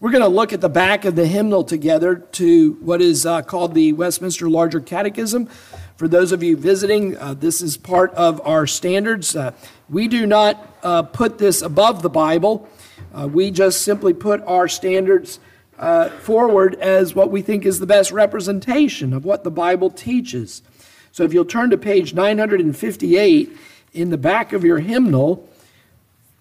We're 0.00 0.12
going 0.12 0.22
to 0.22 0.28
look 0.28 0.52
at 0.52 0.60
the 0.60 0.68
back 0.68 1.04
of 1.04 1.16
the 1.16 1.26
hymnal 1.26 1.64
together 1.64 2.14
to 2.14 2.74
what 2.74 3.02
is 3.02 3.26
uh, 3.26 3.42
called 3.42 3.74
the 3.74 3.92
Westminster 3.94 4.48
Larger 4.48 4.78
Catechism. 4.78 5.46
For 5.96 6.06
those 6.06 6.30
of 6.30 6.40
you 6.40 6.56
visiting, 6.56 7.16
uh, 7.16 7.34
this 7.34 7.60
is 7.60 7.76
part 7.76 8.14
of 8.14 8.40
our 8.46 8.64
standards. 8.64 9.34
Uh, 9.34 9.50
we 9.90 10.06
do 10.06 10.24
not 10.24 10.72
uh, 10.84 11.02
put 11.02 11.38
this 11.38 11.62
above 11.62 12.02
the 12.02 12.08
Bible, 12.08 12.68
uh, 13.12 13.26
we 13.26 13.50
just 13.50 13.82
simply 13.82 14.14
put 14.14 14.40
our 14.42 14.68
standards 14.68 15.40
uh, 15.80 16.10
forward 16.10 16.76
as 16.76 17.16
what 17.16 17.32
we 17.32 17.42
think 17.42 17.66
is 17.66 17.80
the 17.80 17.86
best 17.86 18.12
representation 18.12 19.12
of 19.12 19.24
what 19.24 19.42
the 19.42 19.50
Bible 19.50 19.90
teaches. 19.90 20.62
So 21.10 21.24
if 21.24 21.32
you'll 21.32 21.44
turn 21.44 21.70
to 21.70 21.76
page 21.76 22.14
958 22.14 23.56
in 23.94 24.10
the 24.10 24.18
back 24.18 24.52
of 24.52 24.62
your 24.62 24.78
hymnal, 24.78 25.48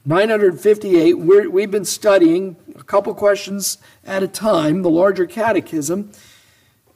958, 0.07 1.15
we 1.15 1.61
have 1.61 1.69
been 1.69 1.83
studying 1.83 2.55
a 2.79 2.83
couple 2.83 3.13
questions 3.13 3.77
at 4.05 4.23
a 4.23 4.27
time, 4.29 4.81
the 4.81 4.89
larger 4.89 5.25
catechism. 5.25 6.13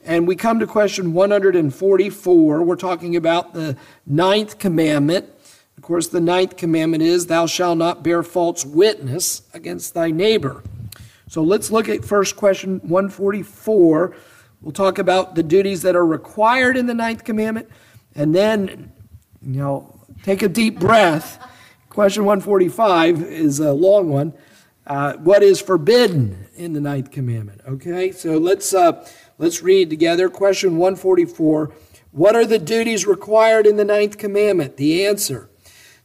And 0.02 0.26
we 0.26 0.34
come 0.34 0.58
to 0.60 0.66
question 0.66 1.12
144. 1.12 2.62
We're 2.62 2.74
talking 2.74 3.14
about 3.14 3.52
the 3.52 3.76
ninth 4.06 4.58
commandment. 4.58 5.28
Of 5.76 5.82
course, 5.82 6.08
the 6.08 6.22
ninth 6.22 6.56
commandment 6.56 7.02
is, 7.02 7.26
Thou 7.26 7.44
shalt 7.44 7.76
not 7.76 8.02
bear 8.02 8.22
false 8.22 8.64
witness 8.64 9.42
against 9.52 9.92
thy 9.92 10.10
neighbor. 10.10 10.62
So 11.28 11.42
let's 11.42 11.70
look 11.70 11.90
at 11.90 12.06
first 12.06 12.36
question 12.36 12.80
144. 12.80 14.16
We'll 14.62 14.72
talk 14.72 14.98
about 14.98 15.34
the 15.34 15.42
duties 15.42 15.82
that 15.82 15.94
are 15.94 16.06
required 16.06 16.78
in 16.78 16.86
the 16.86 16.94
ninth 16.94 17.24
commandment. 17.24 17.68
And 18.14 18.34
then, 18.34 18.90
you 19.42 19.60
know, 19.60 20.00
take 20.22 20.40
a 20.40 20.48
deep 20.48 20.80
breath 20.80 21.46
Question 21.92 22.24
145 22.24 23.20
is 23.20 23.60
a 23.60 23.74
long 23.74 24.08
one. 24.08 24.32
Uh, 24.86 25.12
what 25.18 25.42
is 25.42 25.60
forbidden 25.60 26.46
in 26.54 26.72
the 26.72 26.80
ninth 26.80 27.10
commandment? 27.10 27.60
Okay, 27.68 28.12
so 28.12 28.38
let's 28.38 28.72
uh, 28.72 29.06
let's 29.36 29.60
read 29.62 29.90
together. 29.90 30.30
Question 30.30 30.78
144. 30.78 31.70
What 32.12 32.34
are 32.34 32.46
the 32.46 32.58
duties 32.58 33.06
required 33.06 33.66
in 33.66 33.76
the 33.76 33.84
ninth 33.84 34.16
commandment? 34.16 34.78
The 34.78 35.04
answer: 35.04 35.50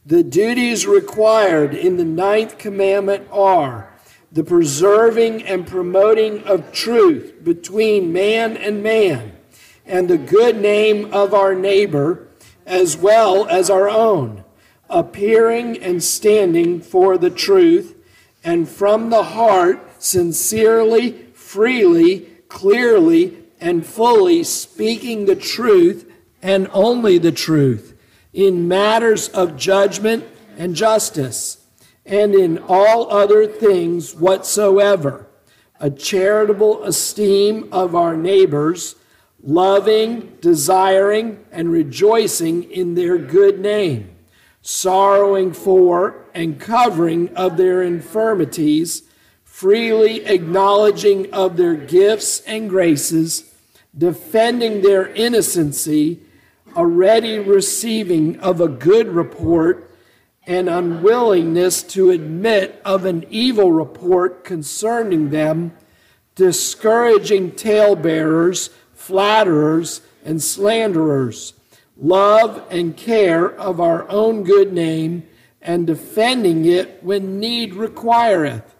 The 0.04 0.22
duties 0.22 0.86
required 0.86 1.72
in 1.74 1.96
the 1.96 2.04
ninth 2.04 2.58
commandment 2.58 3.26
are 3.32 3.90
the 4.30 4.44
preserving 4.44 5.42
and 5.44 5.66
promoting 5.66 6.42
of 6.44 6.70
truth 6.70 7.42
between 7.42 8.12
man 8.12 8.58
and 8.58 8.82
man, 8.82 9.38
and 9.86 10.06
the 10.06 10.18
good 10.18 10.60
name 10.60 11.14
of 11.14 11.32
our 11.32 11.54
neighbor 11.54 12.28
as 12.66 12.94
well 12.94 13.48
as 13.48 13.70
our 13.70 13.88
own 13.88 14.44
appearing 14.90 15.78
and 15.82 16.02
standing 16.02 16.80
for 16.80 17.18
the 17.18 17.30
truth, 17.30 17.94
and 18.42 18.68
from 18.68 19.10
the 19.10 19.22
heart, 19.22 20.02
sincerely, 20.02 21.12
freely, 21.34 22.20
clearly, 22.48 23.36
and 23.60 23.84
fully 23.84 24.44
speaking 24.44 25.26
the 25.26 25.36
truth 25.36 26.10
and 26.40 26.68
only 26.72 27.18
the 27.18 27.32
truth 27.32 27.94
in 28.32 28.68
matters 28.68 29.28
of 29.30 29.56
judgment 29.56 30.24
and 30.56 30.74
justice, 30.74 31.64
and 32.06 32.34
in 32.34 32.58
all 32.58 33.10
other 33.12 33.46
things 33.46 34.14
whatsoever, 34.14 35.26
a 35.80 35.90
charitable 35.90 36.82
esteem 36.84 37.68
of 37.72 37.94
our 37.94 38.16
neighbors, 38.16 38.94
loving, 39.42 40.36
desiring, 40.40 41.44
and 41.50 41.70
rejoicing 41.70 42.64
in 42.70 42.94
their 42.94 43.18
good 43.18 43.58
name 43.58 44.14
sorrowing 44.68 45.50
for 45.50 46.26
and 46.34 46.60
covering 46.60 47.34
of 47.34 47.56
their 47.56 47.82
infirmities, 47.82 49.02
freely 49.42 50.26
acknowledging 50.26 51.32
of 51.32 51.56
their 51.56 51.74
gifts 51.74 52.40
and 52.40 52.68
graces, 52.68 53.50
defending 53.96 54.82
their 54.82 55.08
innocency, 55.14 56.20
a 56.76 56.86
ready 56.86 57.38
receiving 57.38 58.38
of 58.40 58.60
a 58.60 58.68
good 58.68 59.08
report, 59.08 59.90
and 60.46 60.68
unwillingness 60.68 61.82
to 61.82 62.10
admit 62.10 62.78
of 62.84 63.06
an 63.06 63.24
evil 63.30 63.72
report 63.72 64.44
concerning 64.44 65.30
them, 65.30 65.74
discouraging 66.34 67.50
talebearers, 67.52 68.68
flatterers, 68.92 70.02
and 70.26 70.42
slanderers 70.42 71.54
love 71.98 72.64
and 72.70 72.96
care 72.96 73.50
of 73.50 73.80
our 73.80 74.08
own 74.08 74.44
good 74.44 74.72
name, 74.72 75.28
and 75.60 75.86
defending 75.86 76.64
it 76.64 77.02
when 77.02 77.40
need 77.40 77.74
requireth, 77.74 78.74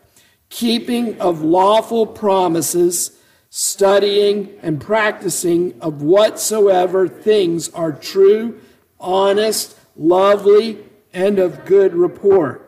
keeping 0.48 1.20
of 1.20 1.42
lawful 1.42 2.06
promises, 2.06 3.18
studying 3.50 4.56
and 4.62 4.80
practicing 4.80 5.78
of 5.80 6.02
whatsoever 6.02 7.08
things 7.08 7.68
are 7.70 7.92
true, 7.92 8.60
honest, 9.00 9.76
lovely, 9.96 10.78
and 11.12 11.38
of 11.38 11.64
good 11.64 11.94
report. 11.94 12.64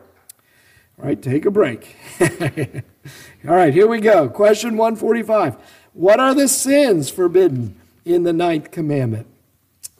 All 0.99 1.05
right, 1.05 1.21
take 1.21 1.45
a 1.45 1.51
break. 1.51 1.95
All 2.19 3.55
right, 3.55 3.73
here 3.73 3.87
we 3.87 3.99
go. 3.99 4.29
Question 4.29 4.77
145. 4.77 5.55
What 5.93 6.19
are 6.19 6.35
the 6.35 6.47
sins 6.47 7.09
forbidden 7.09 7.79
in 8.05 8.23
the 8.23 8.33
ninth 8.33 8.71
commandment? 8.71 9.27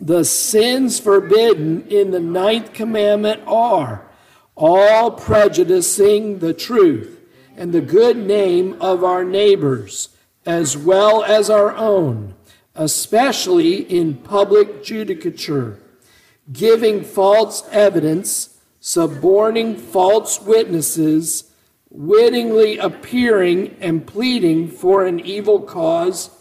The 0.02 0.26
sins 0.26 1.00
forbidden 1.00 1.88
in 1.88 2.10
the 2.10 2.20
ninth 2.20 2.74
commandment 2.74 3.44
are 3.46 4.10
all 4.58 5.12
prejudicing 5.12 6.40
the 6.40 6.56
truth 6.56 7.20
and 7.56 7.72
the 7.72 7.82
good 7.82 8.18
name 8.18 8.82
of 8.82 9.04
our 9.04 9.24
neighbors, 9.24 10.10
as 10.44 10.76
well 10.76 11.24
as 11.24 11.52
our 11.52 11.76
own, 11.76 12.34
especially 12.74 13.76
in 13.76 14.16
public 14.16 14.84
judicature, 14.84 15.78
giving 16.52 17.04
false 17.04 17.64
evidence, 17.70 18.58
suborning 18.80 19.78
false 19.78 20.42
witnesses, 20.42 21.52
wittingly 21.92 22.80
appearing 22.80 23.78
and 23.80 24.08
pleading 24.08 24.68
for 24.68 25.06
an 25.06 25.20
evil 25.20 25.60
cause 25.60 26.41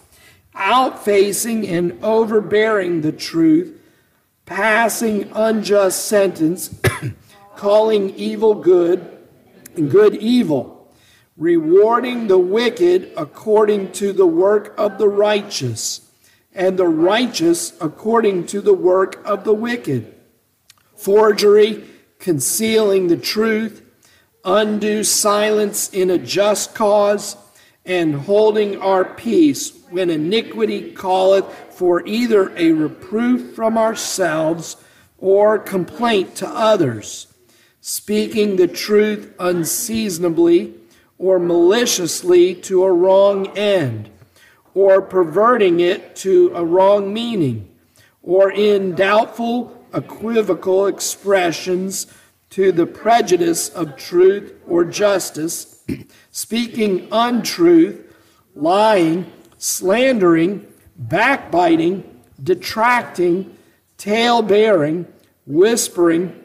outfacing 0.55 1.69
and 1.69 2.03
overbearing 2.03 3.01
the 3.01 3.13
truth, 3.13 3.79
passing 4.47 5.31
unjust 5.35 6.07
sentence, 6.07 6.81
calling 7.57 8.11
evil 8.11 8.55
good 8.55 9.19
and 9.77 9.91
good 9.91 10.17
evil, 10.17 10.93
rewarding 11.37 12.27
the 12.27 12.39
wicked 12.39 13.13
according 13.17 13.93
to 13.93 14.13
the 14.13 14.27
work 14.27 14.75
of 14.77 14.99
the 14.99 15.09
righteous, 15.09 16.11
and 16.53 16.79
the 16.79 16.89
righteous 16.89 17.73
according 17.81 18.47
to 18.47 18.61
the 18.61 18.75
work 18.75 19.25
of 19.25 19.45
the 19.45 19.55
wicked, 19.55 20.15
forgery, 20.97 21.85
concealing 22.19 23.07
the 23.07 23.17
truth, 23.17 23.83
undue 24.45 25.05
silence 25.05 25.89
in 25.91 26.11
a 26.11 26.19
just 26.19 26.75
cause, 26.75 27.37
and 27.85 28.15
holding 28.15 28.81
our 28.81 29.05
peace 29.05 29.73
when 29.91 30.11
iniquity 30.11 30.93
calleth 30.95 31.45
for 31.71 32.07
either 32.07 32.57
a 32.57 32.73
reproof 32.73 33.55
from 33.55 33.77
ourselves 33.77 34.77
or 35.19 35.59
complaint 35.59 36.35
to 36.37 36.49
others, 36.49 37.27
speaking 37.81 38.57
the 38.57 38.69
truth 38.69 39.35
unseasonably 39.39 40.75
or 41.19 41.39
maliciously 41.39 42.55
to 42.55 42.83
a 42.83 42.93
wrong 42.93 43.47
end, 43.57 44.09
or 44.75 45.03
perverting 45.03 45.81
it 45.81 46.17
to 46.17 46.51
a 46.55 46.65
wrong 46.65 47.13
meaning, 47.13 47.69
or 48.23 48.51
in 48.51 48.95
doubtful, 48.95 49.87
equivocal 49.93 50.87
expressions 50.87 52.07
to 52.49 52.73
the 52.73 52.87
prejudice 52.87 53.69
of 53.69 53.97
truth 53.97 54.55
or 54.67 54.85
justice, 54.85 55.70
speaking 56.31 57.09
untruth, 57.13 58.15
lying, 58.55 59.31
slandering, 59.59 60.67
backbiting, 60.97 62.05
detracting, 62.43 63.57
tale 63.97 64.43
bearing, 64.43 65.07
whispering, 65.47 66.43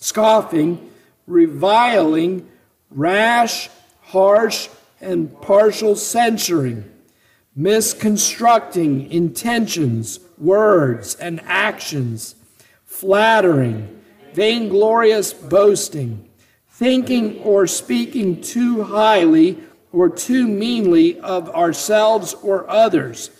scoffing, 0.00 0.90
reviling, 1.26 2.48
rash, 2.90 3.68
harsh, 4.02 4.68
and 5.00 5.40
partial 5.42 5.96
censuring, 5.96 6.84
misconstructing 7.54 9.10
intentions, 9.10 10.20
words, 10.38 11.14
and 11.16 11.40
actions, 11.44 12.34
flattering, 12.84 14.02
vainglorious 14.32 15.32
boasting, 15.32 16.28
thinking 16.74 17.38
or 17.42 17.68
speaking 17.68 18.40
too 18.42 18.82
highly 18.82 19.56
or 19.92 20.08
too 20.10 20.48
meanly 20.48 21.20
of 21.20 21.48
ourselves 21.50 22.34
or 22.42 22.68
others, 22.68 23.30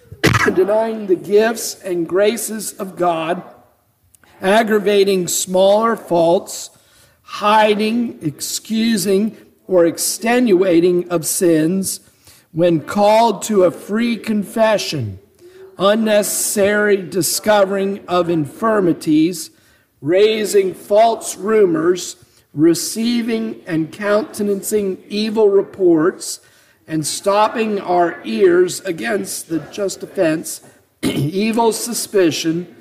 denying 0.54 1.06
the 1.06 1.14
gifts 1.14 1.80
and 1.82 2.08
graces 2.08 2.72
of 2.72 2.96
God, 2.96 3.44
aggravating 4.40 5.28
smaller 5.28 5.94
faults, 5.94 6.70
hiding, 7.22 8.18
excusing, 8.22 9.36
or 9.68 9.86
extenuating 9.86 11.08
of 11.10 11.24
sins 11.24 12.00
when 12.50 12.80
called 12.80 13.42
to 13.42 13.62
a 13.62 13.70
free 13.70 14.16
confession, 14.16 15.20
unnecessary 15.78 16.96
discovering 16.96 18.04
of 18.08 18.28
infirmities, 18.28 19.50
raising 20.00 20.74
false 20.74 21.36
rumors, 21.36 22.16
receiving 22.52 23.62
and 23.66 23.92
countenancing 23.92 25.02
evil 25.08 25.48
reports, 25.48 26.40
and 26.86 27.06
stopping 27.06 27.80
our 27.80 28.20
ears 28.24 28.80
against 28.80 29.48
the 29.48 29.60
just 29.70 30.02
offense, 30.02 30.60
evil 31.02 31.72
suspicion, 31.72 32.74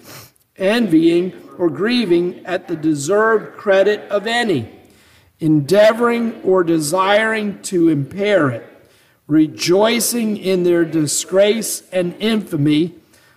envying, 0.57 1.33
or 1.57 1.69
grieving 1.69 2.43
at 2.45 2.67
the 2.67 2.75
deserved 2.75 3.55
credit 3.57 3.99
of 4.09 4.25
any, 4.25 4.71
endeavoring 5.39 6.41
or 6.41 6.63
desiring 6.63 7.61
to 7.61 7.89
impair 7.89 8.49
it, 8.49 8.65
rejoicing 9.27 10.37
in 10.37 10.63
their 10.63 10.85
disgrace 10.85 11.83
and 11.91 12.15
infamy, 12.19 12.95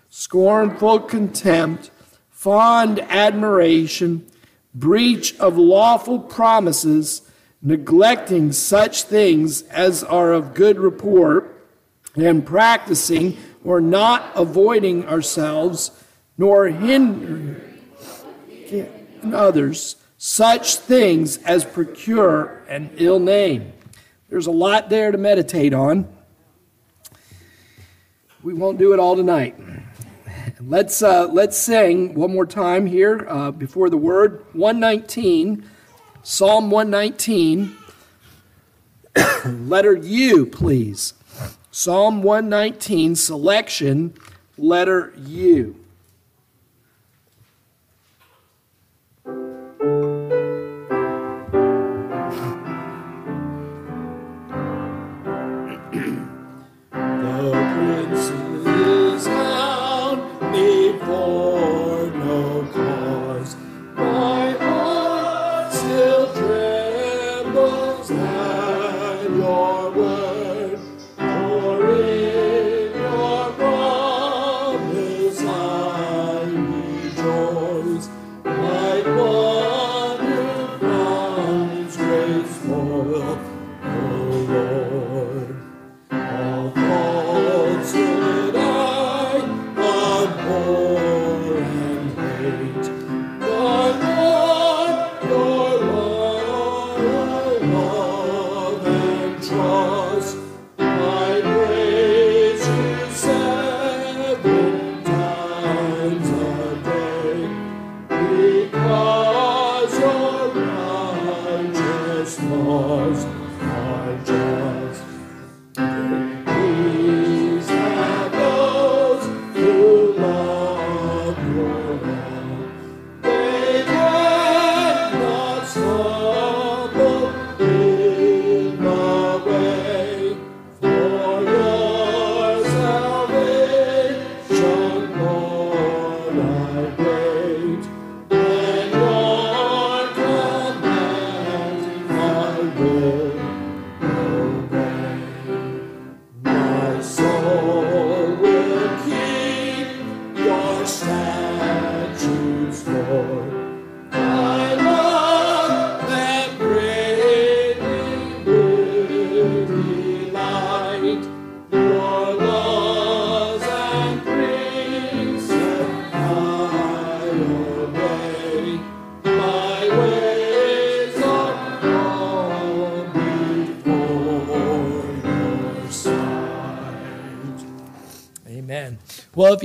scornful 0.08 1.00
contempt, 1.00 1.90
fond 2.30 3.00
admiration, 3.00 4.26
breach 4.74 5.38
of 5.38 5.56
lawful 5.56 6.18
promises, 6.18 7.22
neglecting 7.60 8.52
such 8.52 9.04
things 9.04 9.62
as 9.62 10.02
are 10.02 10.32
of 10.32 10.54
good 10.54 10.78
report, 10.78 11.66
and 12.16 12.44
practicing 12.44 13.36
or 13.64 13.80
not 13.80 14.30
avoiding 14.34 15.06
ourselves, 15.06 15.90
nor 16.36 16.66
hindering 16.66 17.60
others 19.32 19.96
such 20.18 20.76
things 20.76 21.38
as 21.38 21.64
procure 21.64 22.62
an 22.68 22.90
ill 22.96 23.18
name. 23.18 23.72
There's 24.28 24.46
a 24.46 24.52
lot 24.52 24.88
there 24.88 25.10
to 25.10 25.18
meditate 25.18 25.74
on. 25.74 26.08
We 28.42 28.54
won't 28.54 28.78
do 28.78 28.92
it 28.92 29.00
all 29.00 29.16
tonight. 29.16 29.56
Let's, 30.60 31.02
uh, 31.02 31.26
let's 31.28 31.56
sing 31.56 32.14
one 32.14 32.32
more 32.32 32.46
time 32.46 32.86
here 32.86 33.26
uh, 33.28 33.50
before 33.50 33.90
the 33.90 33.96
word 33.96 34.44
119, 34.52 35.68
Psalm 36.22 36.70
119, 36.70 37.76
letter 39.68 39.96
U, 39.96 40.46
please. 40.46 41.14
Psalm 41.70 42.22
119, 42.22 43.16
selection, 43.16 44.14
letter 44.56 45.12
U. 45.16 45.81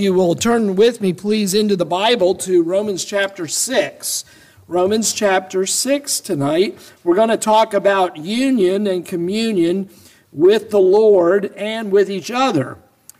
you 0.07 0.13
will 0.13 0.35
turn 0.35 0.77
with 0.77 1.01
me, 1.01 1.11
please, 1.11 1.53
into 1.53 1.75
the 1.75 1.85
Bible 1.85 2.33
to 2.33 2.63
Romans 2.63 3.03
chapter 3.03 3.45
6. 3.45 4.23
Romans 4.65 5.11
chapter 5.11 5.65
6 5.65 6.21
tonight. 6.21 6.79
We're 7.03 7.17
going 7.17 7.27
to 7.27 7.35
talk 7.35 7.73
about 7.73 8.15
union 8.15 8.87
and 8.87 9.05
communion 9.05 9.89
with 10.31 10.69
the 10.69 10.79
Lord 10.79 11.53
and 11.57 11.91
with 11.91 12.09
each 12.09 12.31
other. 12.31 12.77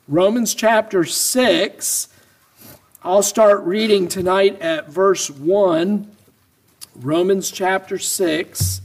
Romans 0.08 0.56
chapter 0.56 1.04
6. 1.04 2.08
I'll 3.04 3.22
start 3.22 3.66
reading 3.66 4.08
tonight 4.08 4.62
at 4.62 4.88
verse 4.88 5.30
1. 5.30 6.10
Romans 6.96 7.52
chapter 7.52 8.00
6. 8.00 8.80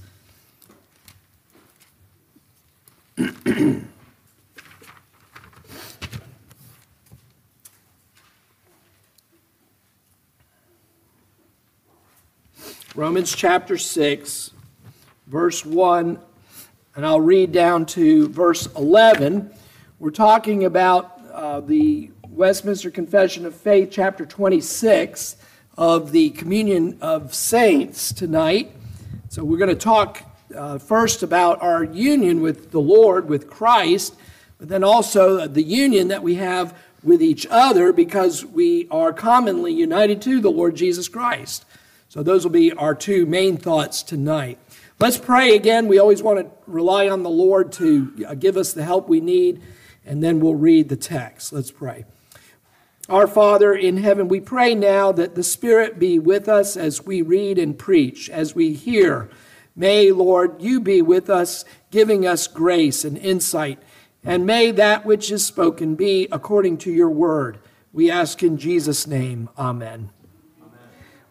Romans 12.95 13.35
chapter 13.35 13.79
6, 13.79 14.51
verse 15.27 15.65
1, 15.65 16.19
and 16.95 17.07
I'll 17.07 17.23
read 17.23 17.51
down 17.51 17.87
to 17.87 18.29
verse 18.29 18.67
11. 18.75 19.51
We're 19.99 20.11
talking 20.11 20.67
about 20.67 21.19
uh, 21.33 21.61
the 21.61 22.11
Westminster 22.29 22.91
Confession 22.91 23.47
of 23.47 23.55
Faith, 23.55 23.89
chapter 23.91 24.27
26 24.27 25.37
of 25.79 26.13
the 26.13 26.29
Communion 26.31 26.99
of 27.01 27.35
Saints 27.35 28.13
tonight. 28.13 28.73
So 29.31 29.43
we're 29.43 29.57
going 29.57 29.71
to 29.71 29.75
talk 29.75 30.23
uh, 30.55 30.77
first 30.77 31.23
about 31.23 31.63
our 31.63 31.85
union 31.85 32.43
with 32.43 32.73
the 32.73 32.81
Lord, 32.81 33.27
with 33.27 33.49
Christ, 33.49 34.17
but 34.59 34.69
then 34.69 34.85
also 34.85 35.47
the 35.47 35.63
union 35.63 36.09
that 36.09 36.23
we 36.23 36.35
have 36.35 36.77
with 37.03 37.23
each 37.23 37.47
other 37.51 37.91
because 37.91 38.45
we 38.45 38.87
are 38.91 39.15
commonly 39.15 39.73
united 39.73 40.21
to 40.23 40.43
the 40.43 40.51
Lord 40.51 40.77
Jesus 40.77 41.09
Christ. 41.09 41.65
So, 42.13 42.23
those 42.23 42.45
will 42.45 42.53
be 42.53 42.75
our 42.75 42.95
two 42.95 43.25
main 43.25 43.57
thoughts 43.57 44.03
tonight. 44.03 44.59
Let's 45.01 45.17
pray 45.17 45.57
again. 45.57 45.89
We 45.89 45.99
always 45.99 46.23
want 46.23 46.41
to 46.41 46.71
rely 46.71 47.09
on 47.09 47.23
the 47.23 47.31
Lord 47.31 47.73
to 47.73 48.27
uh, 48.29 48.35
give 48.35 48.59
us 48.59 48.75
the 48.75 48.85
help 48.85 49.09
we 49.09 49.23
need, 49.23 49.63
and 50.05 50.23
then 50.23 50.39
we'll 50.39 50.57
read 50.57 50.91
the 50.91 50.97
text. 50.97 51.55
Let's 51.55 51.71
pray. 51.71 52.05
Our 53.09 53.27
Father 53.27 53.73
in 53.73 53.97
heaven, 53.97 54.29
we 54.29 54.41
pray 54.41 54.75
now 54.75 55.11
that 55.13 55.37
the 55.37 55.43
Spirit 55.43 55.99
be 55.99 56.19
with 56.19 56.51
us 56.51 56.77
as 56.77 57.03
we 57.07 57.23
read 57.23 57.59
and 57.59 57.79
preach, 57.79 58.29
as 58.29 58.55
we 58.55 58.75
hear 58.75 59.31
May, 59.75 60.13
Lord, 60.13 60.61
you 60.61 60.81
be 60.81 61.01
with 61.01 61.31
us, 61.31 61.65
giving 61.91 62.27
us 62.27 62.47
grace 62.47 63.07
and 63.07 63.17
insight. 63.17 63.79
And 64.23 64.45
may 64.45 64.71
that 64.71 65.07
which 65.07 65.33
is 65.33 65.47
spoken 65.47 65.95
be 65.95 66.29
according 66.31 66.77
to 66.79 66.93
your 66.93 67.09
word. 67.09 67.59
We 67.91 68.11
ask 68.11 68.43
in 68.43 68.59
Jesus' 68.59 69.07
name. 69.07 69.49
Amen. 69.57 69.89
Amen. 69.89 70.22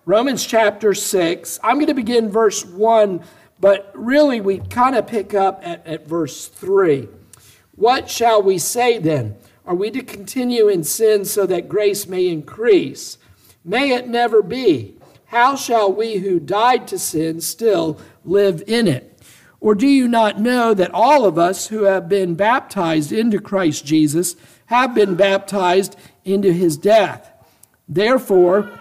Romans 0.06 0.44
chapter 0.48 0.96
6. 0.96 1.60
I'm 1.64 1.76
going 1.76 1.86
to 1.86 1.94
begin 1.94 2.32
verse 2.32 2.66
1, 2.66 3.24
but 3.60 3.92
really 3.94 4.42
we 4.42 4.58
kind 4.58 4.96
of 4.96 5.06
pick 5.06 5.36
up 5.36 5.62
at, 5.64 5.86
at 5.86 6.08
verse 6.08 6.48
3. 6.48 7.08
What 7.76 8.10
shall 8.10 8.42
we 8.42 8.58
say 8.58 8.98
then? 8.98 9.36
Are 9.64 9.76
we 9.76 9.92
to 9.92 10.02
continue 10.02 10.68
in 10.68 10.84
sin 10.84 11.24
so 11.24 11.46
that 11.46 11.70
grace 11.70 12.08
may 12.08 12.28
increase? 12.28 13.20
May 13.64 13.92
it 13.92 14.08
never 14.08 14.42
be. 14.42 14.98
How 15.26 15.56
shall 15.56 15.94
we 15.94 16.18
who 16.18 16.40
died 16.40 16.88
to 16.88 16.98
sin 16.98 17.40
still 17.40 18.00
live 18.26 18.64
in 18.66 18.88
it? 18.88 19.20
Or 19.60 19.76
do 19.76 19.86
you 19.86 20.08
not 20.08 20.40
know 20.40 20.74
that 20.74 20.90
all 20.96 21.26
of 21.26 21.38
us 21.38 21.68
who 21.68 21.84
have 21.84 22.10
been 22.10 22.34
baptized 22.34 23.12
into 23.12 23.40
Christ 23.40 23.86
Jesus 23.86 24.36
have 24.66 24.96
been 24.96 25.14
baptized 25.14 25.96
into 26.26 26.52
his 26.52 26.76
death? 26.76 27.32
Therefore, 27.88 28.81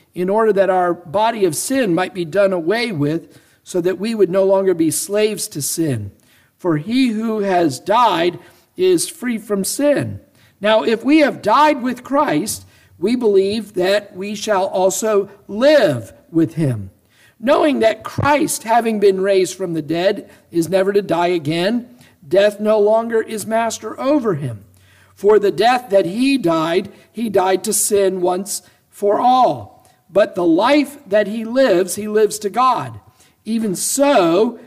in 0.13 0.29
order 0.29 0.53
that 0.53 0.69
our 0.69 0.93
body 0.93 1.45
of 1.45 1.55
sin 1.55 1.95
might 1.95 2.13
be 2.13 2.25
done 2.25 2.53
away 2.53 2.91
with, 2.91 3.39
so 3.63 3.79
that 3.81 3.99
we 3.99 4.15
would 4.15 4.29
no 4.29 4.43
longer 4.43 4.73
be 4.73 4.91
slaves 4.91 5.47
to 5.47 5.61
sin. 5.61 6.11
For 6.57 6.77
he 6.77 7.09
who 7.09 7.39
has 7.39 7.79
died 7.79 8.39
is 8.75 9.09
free 9.09 9.37
from 9.37 9.63
sin. 9.63 10.19
Now, 10.59 10.83
if 10.83 11.03
we 11.03 11.19
have 11.19 11.41
died 11.41 11.81
with 11.81 12.03
Christ, 12.03 12.65
we 12.97 13.15
believe 13.15 13.73
that 13.73 14.15
we 14.15 14.35
shall 14.35 14.67
also 14.67 15.29
live 15.47 16.13
with 16.29 16.55
him 16.55 16.91
knowing 17.41 17.79
that 17.79 18.03
Christ, 18.03 18.63
having 18.63 18.99
been 18.99 19.19
raised 19.19 19.57
from 19.57 19.73
the 19.73 19.81
dead, 19.81 20.29
is 20.51 20.69
never 20.69 20.93
to 20.93 21.01
die 21.01 21.27
again, 21.27 21.97
death 22.25 22.59
no 22.59 22.79
longer 22.79 23.21
is 23.21 23.45
master 23.47 23.99
over 23.99 24.35
him. 24.35 24.63
For 25.15 25.39
the 25.39 25.51
death 25.51 25.89
that 25.89 26.05
he 26.05 26.37
died, 26.37 26.91
he 27.11 27.29
died 27.29 27.63
to 27.65 27.73
sin 27.73 28.21
once 28.21 28.61
for 28.89 29.19
all. 29.19 29.70
But 30.11 30.35
the 30.35 30.45
life 30.45 30.97
that 31.07 31.27
he 31.27 31.45
lives, 31.45 31.95
he 31.95 32.07
lives 32.07 32.37
to 32.39 32.49
God. 32.49 32.99
Even 33.45 33.75
so, 33.75 34.59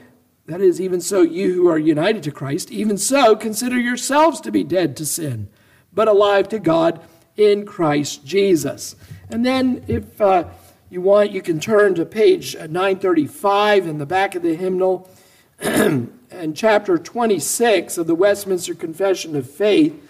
that 0.46 0.60
is, 0.60 0.80
even 0.80 1.00
so, 1.00 1.22
you 1.22 1.52
who 1.52 1.68
are 1.68 1.78
united 1.78 2.22
to 2.24 2.30
Christ, 2.30 2.70
even 2.70 2.98
so, 2.98 3.36
consider 3.36 3.78
yourselves 3.78 4.40
to 4.42 4.50
be 4.50 4.64
dead 4.64 4.96
to 4.96 5.06
sin, 5.06 5.48
but 5.92 6.08
alive 6.08 6.48
to 6.50 6.58
God 6.58 7.00
in 7.36 7.66
Christ 7.66 8.24
Jesus. 8.24 8.96
And 9.28 9.44
then, 9.44 9.84
if 9.86 10.20
uh, 10.20 10.44
you 10.90 11.00
want, 11.00 11.32
you 11.32 11.42
can 11.42 11.60
turn 11.60 11.94
to 11.94 12.06
page 12.06 12.54
935 12.56 13.86
in 13.86 13.98
the 13.98 14.06
back 14.06 14.34
of 14.34 14.42
the 14.42 14.54
hymnal 14.54 15.10
and 15.60 16.56
chapter 16.56 16.98
26 16.98 17.98
of 17.98 18.06
the 18.06 18.14
Westminster 18.14 18.74
Confession 18.74 19.36
of 19.36 19.48
Faith. 19.48 20.00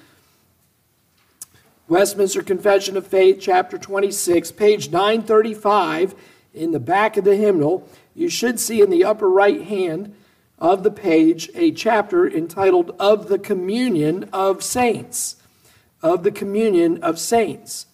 Westminster 1.86 2.42
Confession 2.42 2.96
of 2.96 3.06
Faith, 3.06 3.36
chapter 3.38 3.76
26, 3.76 4.52
page 4.52 4.90
935 4.90 6.14
in 6.54 6.70
the 6.70 6.80
back 6.80 7.18
of 7.18 7.24
the 7.24 7.36
hymnal. 7.36 7.86
You 8.14 8.30
should 8.30 8.58
see 8.58 8.80
in 8.80 8.88
the 8.88 9.04
upper 9.04 9.28
right 9.28 9.60
hand 9.60 10.14
of 10.58 10.82
the 10.82 10.90
page 10.90 11.50
a 11.54 11.72
chapter 11.72 12.26
entitled 12.26 12.96
Of 12.98 13.28
the 13.28 13.38
Communion 13.38 14.30
of 14.32 14.62
Saints. 14.62 15.36
Of 16.02 16.22
the 16.22 16.32
Communion 16.32 17.02
of 17.02 17.18
Saints. 17.18 17.84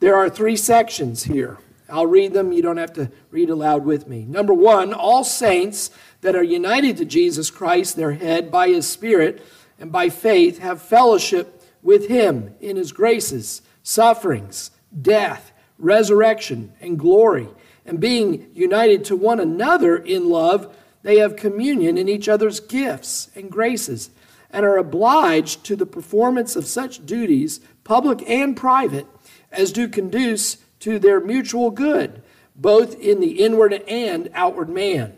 There 0.00 0.16
are 0.16 0.28
three 0.28 0.56
sections 0.56 1.24
here. 1.24 1.56
I'll 1.88 2.06
read 2.06 2.34
them. 2.34 2.52
You 2.52 2.60
don't 2.60 2.76
have 2.76 2.92
to 2.94 3.10
read 3.30 3.48
aloud 3.48 3.86
with 3.86 4.06
me. 4.06 4.26
Number 4.26 4.52
one, 4.52 4.92
all 4.92 5.24
saints 5.24 5.90
that 6.20 6.36
are 6.36 6.42
united 6.42 6.98
to 6.98 7.06
Jesus 7.06 7.50
Christ, 7.50 7.96
their 7.96 8.12
head, 8.12 8.50
by 8.50 8.68
his 8.68 8.86
Spirit 8.86 9.42
and 9.80 9.90
by 9.90 10.10
faith, 10.10 10.58
have 10.58 10.82
fellowship 10.82 11.57
with 11.82 12.08
him 12.08 12.54
in 12.60 12.76
his 12.76 12.92
graces, 12.92 13.62
sufferings, 13.82 14.70
death, 15.00 15.52
resurrection, 15.78 16.72
and 16.80 16.98
glory. 16.98 17.48
And 17.86 18.00
being 18.00 18.50
united 18.54 19.04
to 19.06 19.16
one 19.16 19.40
another 19.40 19.96
in 19.96 20.28
love, 20.28 20.76
they 21.02 21.18
have 21.18 21.36
communion 21.36 21.96
in 21.96 22.08
each 22.08 22.28
other's 22.28 22.60
gifts 22.60 23.30
and 23.34 23.50
graces, 23.50 24.10
and 24.50 24.64
are 24.66 24.76
obliged 24.76 25.64
to 25.64 25.76
the 25.76 25.86
performance 25.86 26.56
of 26.56 26.66
such 26.66 27.06
duties, 27.06 27.60
public 27.84 28.22
and 28.28 28.56
private 28.56 29.06
as 29.50 29.72
do 29.72 29.88
conduce 29.88 30.58
to 30.80 30.98
their 30.98 31.20
mutual 31.20 31.70
good, 31.70 32.22
both 32.54 32.98
in 33.00 33.20
the 33.20 33.40
inward 33.42 33.72
and 33.72 34.28
outward 34.34 34.68
man. 34.68 35.14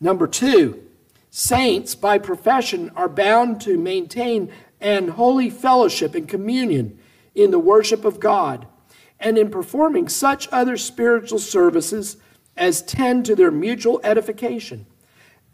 Number 0.00 0.26
two, 0.26 0.82
saints 1.30 1.94
by 1.94 2.18
profession 2.18 2.90
are 2.94 3.08
bound 3.08 3.60
to 3.62 3.76
maintain 3.76 4.50
an 4.80 5.08
holy 5.08 5.50
fellowship 5.50 6.14
and 6.14 6.28
communion 6.28 6.98
in 7.34 7.50
the 7.50 7.58
worship 7.58 8.04
of 8.04 8.20
God 8.20 8.66
and 9.20 9.36
in 9.36 9.50
performing 9.50 10.08
such 10.08 10.48
other 10.52 10.76
spiritual 10.76 11.38
services 11.38 12.16
as 12.56 12.82
tend 12.82 13.24
to 13.26 13.34
their 13.34 13.50
mutual 13.50 14.00
edification, 14.04 14.86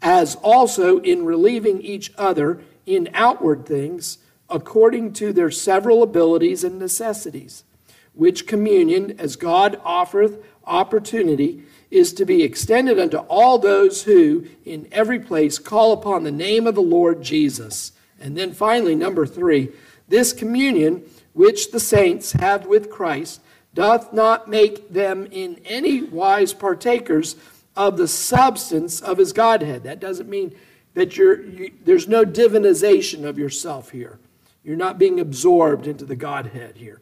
as 0.01 0.35
also 0.35 0.99
in 0.99 1.25
relieving 1.25 1.81
each 1.81 2.11
other 2.17 2.61
in 2.85 3.09
outward 3.13 3.65
things 3.65 4.19
according 4.49 5.13
to 5.13 5.33
their 5.33 5.49
several 5.49 6.03
abilities 6.03 6.63
and 6.63 6.77
necessities 6.77 7.63
which 8.15 8.47
communion, 8.47 9.19
as 9.19 9.35
God 9.35 9.79
offereth 9.83 10.43
opportunity, 10.65 11.63
is 11.91 12.13
to 12.13 12.25
be 12.25 12.43
extended 12.43 12.97
unto 12.97 13.17
all 13.17 13.59
those 13.59 14.03
who, 14.03 14.45
in 14.63 14.87
every 14.91 15.19
place, 15.19 15.59
call 15.59 15.91
upon 15.93 16.23
the 16.23 16.31
name 16.31 16.65
of 16.65 16.75
the 16.75 16.81
Lord 16.81 17.21
Jesus. 17.21 17.91
And 18.25 18.35
then 18.35 18.53
finally, 18.53 18.95
number 18.95 19.27
three, 19.27 19.69
this 20.07 20.33
communion 20.33 21.03
which 21.33 21.71
the 21.71 21.79
saints 21.79 22.31
have 22.31 22.65
with 22.65 22.89
Christ 22.89 23.39
doth 23.75 24.13
not 24.13 24.49
make 24.49 24.91
them 24.91 25.27
in 25.29 25.61
any 25.63 26.01
wise 26.01 26.51
partakers 26.51 27.35
of 27.75 27.97
the 27.97 28.07
substance 28.07 28.99
of 28.99 29.19
his 29.19 29.31
Godhead. 29.31 29.83
That 29.83 29.99
doesn't 29.99 30.27
mean 30.27 30.55
that 30.95 31.17
you're, 31.17 31.39
you, 31.39 31.71
there's 31.83 32.07
no 32.07 32.25
divinization 32.25 33.25
of 33.25 33.37
yourself 33.37 33.91
here. 33.91 34.17
You're 34.63 34.75
not 34.75 34.97
being 34.97 35.19
absorbed 35.19 35.85
into 35.85 36.05
the 36.05 36.15
Godhead 36.15 36.77
here. 36.77 36.99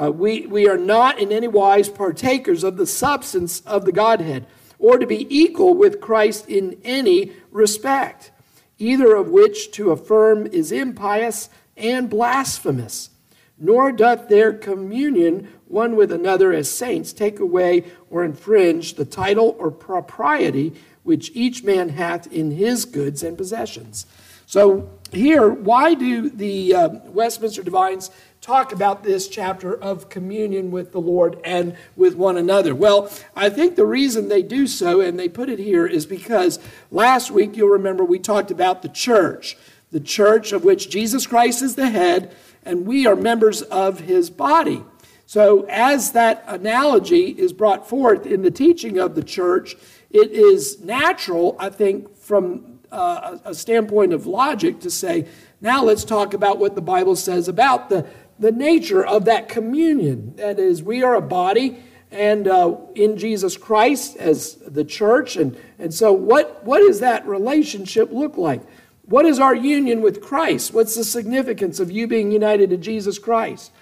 Uh, 0.00 0.12
we, 0.12 0.46
we 0.46 0.68
are 0.68 0.78
not 0.78 1.18
in 1.18 1.32
any 1.32 1.48
wise 1.48 1.88
partakers 1.88 2.62
of 2.62 2.76
the 2.76 2.86
substance 2.86 3.60
of 3.62 3.86
the 3.86 3.92
Godhead, 3.92 4.46
or 4.78 4.98
to 4.98 5.06
be 5.06 5.26
equal 5.36 5.74
with 5.74 6.00
Christ 6.00 6.48
in 6.48 6.78
any 6.84 7.32
respect, 7.50 8.30
either 8.78 9.14
of 9.14 9.28
which 9.28 9.70
to 9.72 9.90
affirm 9.90 10.46
is 10.46 10.72
impious 10.72 11.48
and 11.76 12.08
blasphemous. 12.08 13.10
Nor 13.58 13.90
doth 13.92 14.28
their 14.28 14.52
communion 14.52 15.48
one 15.66 15.96
with 15.96 16.12
another 16.12 16.52
as 16.52 16.70
saints 16.70 17.12
take 17.12 17.40
away 17.40 17.84
or 18.10 18.24
infringe 18.24 18.94
the 18.94 19.04
title 19.04 19.56
or 19.58 19.70
propriety 19.70 20.74
which 21.02 21.30
each 21.34 21.64
man 21.64 21.88
hath 21.90 22.30
in 22.32 22.52
his 22.52 22.84
goods 22.84 23.22
and 23.22 23.36
possessions. 23.36 24.06
So, 24.46 24.90
here, 25.12 25.48
why 25.50 25.94
do 25.94 26.30
the 26.30 26.74
uh, 26.74 26.88
Westminster 27.06 27.62
Divines 27.62 28.10
talk 28.40 28.72
about 28.72 29.02
this 29.02 29.28
chapter 29.28 29.74
of 29.74 30.08
communion 30.08 30.70
with 30.70 30.92
the 30.92 31.00
Lord 31.00 31.40
and 31.44 31.76
with 31.96 32.14
one 32.14 32.36
another? 32.36 32.74
Well, 32.74 33.10
I 33.34 33.50
think 33.50 33.76
the 33.76 33.86
reason 33.86 34.28
they 34.28 34.42
do 34.42 34.66
so, 34.66 35.00
and 35.00 35.18
they 35.18 35.28
put 35.28 35.48
it 35.48 35.58
here, 35.58 35.86
is 35.86 36.06
because 36.06 36.58
last 36.90 37.30
week, 37.30 37.56
you'll 37.56 37.68
remember, 37.68 38.04
we 38.04 38.18
talked 38.18 38.50
about 38.50 38.82
the 38.82 38.88
church, 38.88 39.56
the 39.90 40.00
church 40.00 40.52
of 40.52 40.64
which 40.64 40.90
Jesus 40.90 41.26
Christ 41.26 41.62
is 41.62 41.74
the 41.74 41.90
head, 41.90 42.34
and 42.64 42.86
we 42.86 43.06
are 43.06 43.16
members 43.16 43.62
of 43.62 44.00
his 44.00 44.30
body. 44.30 44.82
So, 45.26 45.66
as 45.68 46.12
that 46.12 46.42
analogy 46.46 47.26
is 47.26 47.52
brought 47.52 47.86
forth 47.86 48.24
in 48.24 48.40
the 48.40 48.50
teaching 48.50 48.98
of 48.98 49.14
the 49.14 49.22
church, 49.22 49.76
it 50.10 50.30
is 50.30 50.80
natural, 50.80 51.54
I 51.58 51.68
think, 51.68 52.16
from 52.16 52.78
uh, 52.90 53.36
a 53.44 53.54
standpoint 53.54 54.14
of 54.14 54.26
logic 54.26 54.80
to 54.80 54.90
say, 54.90 55.26
now 55.60 55.82
let's 55.84 56.04
talk 56.04 56.34
about 56.34 56.58
what 56.58 56.74
the 56.74 56.80
Bible 56.80 57.16
says 57.16 57.48
about 57.48 57.88
the 57.88 58.06
the 58.38 58.52
nature 58.52 59.04
of 59.04 59.24
that 59.26 59.48
communion. 59.48 60.36
That 60.36 60.58
is, 60.58 60.82
we 60.82 61.02
are 61.02 61.14
a 61.14 61.20
body 61.20 61.82
and 62.10 62.48
uh, 62.48 62.76
in 62.94 63.18
Jesus 63.18 63.56
Christ 63.56 64.16
as 64.16 64.54
the 64.56 64.84
church. 64.84 65.36
And, 65.36 65.58
and 65.78 65.92
so, 65.92 66.12
what, 66.12 66.64
what 66.64 66.78
does 66.78 67.00
that 67.00 67.26
relationship 67.26 68.10
look 68.12 68.36
like? 68.36 68.62
What 69.02 69.24
is 69.24 69.38
our 69.38 69.54
union 69.54 70.02
with 70.02 70.20
Christ? 70.20 70.72
What's 70.72 70.94
the 70.94 71.04
significance 71.04 71.80
of 71.80 71.90
you 71.90 72.06
being 72.06 72.30
united 72.30 72.70
to 72.70 72.76
Jesus 72.76 73.18
Christ? 73.18 73.72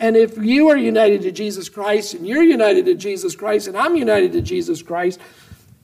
And 0.00 0.16
if 0.16 0.36
you 0.36 0.68
are 0.68 0.76
united 0.76 1.22
to 1.22 1.30
Jesus 1.30 1.68
Christ 1.68 2.14
and 2.14 2.26
you're 2.26 2.42
united 2.42 2.86
to 2.86 2.94
Jesus 2.94 3.36
Christ 3.36 3.68
and 3.68 3.76
I'm 3.76 3.94
united 3.94 4.32
to 4.32 4.40
Jesus 4.40 4.82
Christ, 4.82 5.20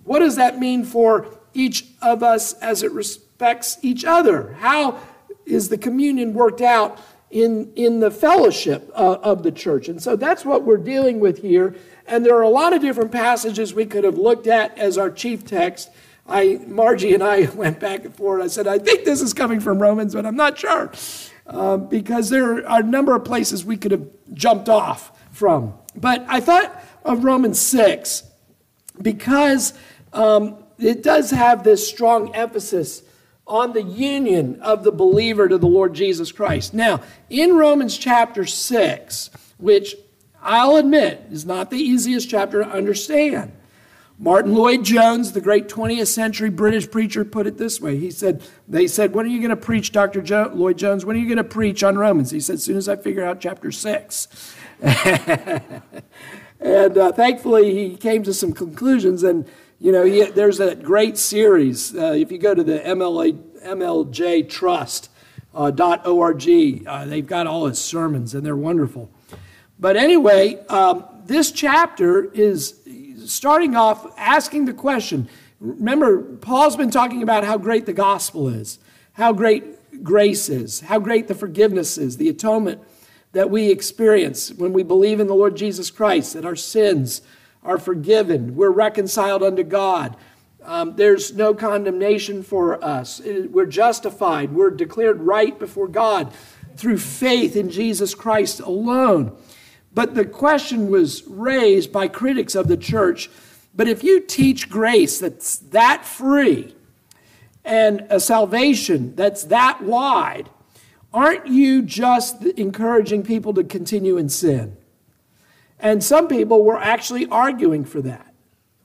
what 0.02 0.18
does 0.18 0.37
that 0.37 0.58
mean 0.58 0.85
for 0.85 1.28
each 1.54 1.87
of 2.02 2.25
us 2.25 2.54
as 2.54 2.82
it 2.82 2.90
respects 2.90 3.78
each 3.82 4.04
other? 4.04 4.54
How 4.54 4.99
is 5.47 5.68
the 5.68 5.78
communion 5.78 6.35
worked 6.35 6.61
out 6.61 6.99
in, 7.30 7.73
in 7.76 8.00
the 8.00 8.11
fellowship 8.11 8.90
uh, 8.94 9.18
of 9.23 9.42
the 9.42 9.52
church. 9.52 9.88
And 9.88 10.02
so 10.02 10.16
that's 10.16 10.44
what 10.44 10.64
we're 10.64 10.78
dealing 10.78 11.20
with 11.20 11.42
here. 11.42 11.75
And 12.06 12.25
there 12.25 12.37
are 12.37 12.42
a 12.42 12.49
lot 12.49 12.73
of 12.73 12.80
different 12.80 13.12
passages 13.12 13.75
we 13.75 13.85
could 13.85 14.04
have 14.04 14.16
looked 14.16 14.47
at 14.47 14.76
as 14.78 14.97
our 14.97 15.11
chief 15.11 15.44
text. 15.44 15.90
I, 16.26 16.61
Margie 16.66 17.14
and 17.14 17.23
I 17.23 17.50
went 17.54 17.80
back 17.80 18.04
and 18.04 18.14
forth. 18.14 18.42
I 18.42 18.47
said, 18.47 18.66
I 18.66 18.78
think 18.78 19.04
this 19.04 19.20
is 19.20 19.35
coming 19.35 19.61
from 19.61 19.80
Romans, 19.80 20.14
but 20.14 20.25
I'm 20.25 20.37
not 20.37 20.58
sure. 20.58 20.90
Uh, 21.47 21.76
because 21.76 22.30
there 22.30 22.66
are 22.68 22.80
a 22.80 22.82
number 22.82 23.14
of 23.14 23.25
places 23.25 23.64
we 23.64 23.76
could 23.76 23.90
have 23.92 24.06
jumped 24.35 24.68
off 24.68 25.18
from. 25.30 25.75
But 25.97 26.25
I 26.28 26.40
thought 26.40 26.85
of 27.04 27.25
Romans 27.25 27.58
6 27.58 28.23
because 29.00 29.73
um, 30.12 30.62
it 30.78 31.02
does 31.02 31.30
have 31.30 31.64
this 31.64 31.88
strong 31.88 32.35
emphasis 32.35 33.02
on 33.49 33.73
the 33.73 33.83
union 33.83 34.61
of 34.61 34.85
the 34.85 34.93
believer 34.93 35.49
to 35.49 35.59
the 35.59 35.67
Lord 35.67 35.95
Jesus 35.95 36.31
Christ. 36.31 36.75
Now, 36.75 37.00
in 37.31 37.57
Romans 37.57 37.97
chapter 37.97 38.45
6, 38.45 39.31
which 39.57 39.95
I'll 40.43 40.76
admit 40.76 41.26
is 41.31 41.45
not 41.45 41.71
the 41.71 41.78
easiest 41.78 42.28
chapter 42.31 42.62
to 42.62 42.69
understand, 42.71 43.52
Martyn 44.21 44.55
Lloyd-Jones, 44.55 45.33
the 45.33 45.40
great 45.40 45.69
20th 45.69 46.09
century 46.09 46.50
British 46.50 46.90
preacher, 46.90 47.25
put 47.25 47.47
it 47.47 47.57
this 47.57 47.81
way. 47.81 47.97
He 47.97 48.11
said, 48.11 48.43
They 48.67 48.88
said, 48.88 49.14
When 49.14 49.26
are 49.26 49.28
you 49.28 49.38
going 49.38 49.50
to 49.50 49.57
preach, 49.57 49.93
Dr. 49.93 50.21
Jo- 50.23 50.50
Lloyd-Jones? 50.52 51.05
When 51.05 51.17
are 51.17 51.21
you 51.21 51.26
going 51.26 51.37
to 51.37 51.45
preach 51.45 51.85
on 51.85 51.97
Romans? 51.97 52.33
He 52.33 52.40
said, 52.40 52.55
As 52.55 52.64
soon 52.64 52.76
as 52.76 52.88
I 52.88 52.97
figure 52.97 53.25
out 53.25 53.40
chapter 53.40 53.71
6. 53.71 54.57
and 54.83 55.83
uh, 56.61 57.12
thankfully, 57.12 57.73
he 57.73 57.97
came 57.97 58.25
to 58.25 58.35
some 58.35 58.52
conclusions. 58.52 59.23
And 59.23 59.49
you 59.80 59.92
know, 59.92 60.04
he, 60.04 60.25
there's 60.25 60.61
a 60.61 60.75
great 60.75 61.16
series. 61.16 61.94
Uh, 61.94 62.12
if 62.12 62.32
you 62.32 62.38
go 62.38 62.54
to 62.54 62.64
the 62.64 62.78
MLA, 62.80 63.38
MLJ 63.62 64.49
Trust. 64.49 65.11
Uh, 65.54 65.73
.org. 66.04 66.49
Uh, 66.87 67.04
they've 67.06 67.26
got 67.26 67.47
all 67.47 67.66
his 67.66 67.78
sermons, 67.78 68.35
and 68.35 68.44
they're 68.47 68.54
wonderful. 68.54 69.11
But 69.80 69.97
anyway, 69.97 70.64
um, 70.66 71.04
this 71.25 71.50
chapter 71.50 72.30
is 72.32 72.78
starting 73.26 73.75
off 73.75 74.06
asking 74.16 74.66
the 74.66 74.73
question. 74.73 75.28
Remember, 75.58 76.23
Paul's 76.23 76.76
been 76.76 76.90
talking 76.90 77.23
about 77.23 77.44
how 77.44 77.58
great 77.58 77.87
the 77.87 77.92
gospel 77.92 78.49
is, 78.49 78.78
how 79.14 79.32
great 79.32 80.02
grace 80.04 80.49
is, 80.49 80.80
how 80.80 80.99
great 80.99 81.28
the 81.28 81.35
forgiveness 81.35 81.99
is, 81.99 82.18
the 82.18 82.28
atonement 82.28 82.80
that 83.32 83.50
we 83.50 83.70
experience 83.70 84.52
when 84.52 84.73
we 84.73 84.82
believe 84.82 85.18
in 85.18 85.26
the 85.26 85.35
Lord 85.35 85.56
Jesus 85.56 85.90
Christ, 85.90 86.35
that 86.35 86.44
our 86.44 86.56
sins 86.56 87.23
are 87.69 87.79
forgiven. 87.79 88.57
We're 88.57 88.71
reconciled 88.71 89.45
unto 89.45 89.63
God. 89.63 90.17
Um, 90.65 90.97
there's 90.97 91.35
no 91.35 91.55
condemnation 91.55 92.43
for 92.43 92.85
us. 92.85 93.21
We're 93.25 93.67
justified. 93.67 94.53
We're 94.53 94.71
declared 94.71 95.21
right 95.21 95.57
before 95.57 95.87
God 95.87 96.33
through 96.77 96.99
faith 96.99 97.55
in 97.55 97.71
Jesus 97.71 98.17
Christ 98.17 98.59
alone. 98.59 99.37
But 99.95 100.17
the 100.17 100.25
question 100.25 100.91
was 100.91 101.23
raised 101.29 101.93
by 101.93 102.09
critics 102.09 102.57
of 102.57 102.67
the 102.67 102.77
church 102.77 103.31
but 103.79 103.87
if 103.87 104.03
you 104.03 104.19
teach 104.19 104.69
grace 104.69 105.21
that's 105.21 105.59
that 105.59 106.05
free 106.05 106.75
and 107.65 108.05
a 108.11 108.19
salvation 108.19 109.15
that's 109.15 109.45
that 109.45 109.81
wide, 109.83 110.51
aren't 111.15 111.47
you 111.47 111.83
just 111.83 112.43
encouraging 112.45 113.23
people 113.23 113.55
to 113.55 113.63
continue 113.63 114.17
in 114.17 114.31
sin? 114.31 114.76
And 115.80 116.02
some 116.02 116.28
people 116.28 116.64
were 116.64 116.78
actually 116.78 117.26
arguing 117.26 117.84
for 117.84 118.00
that. 118.02 118.34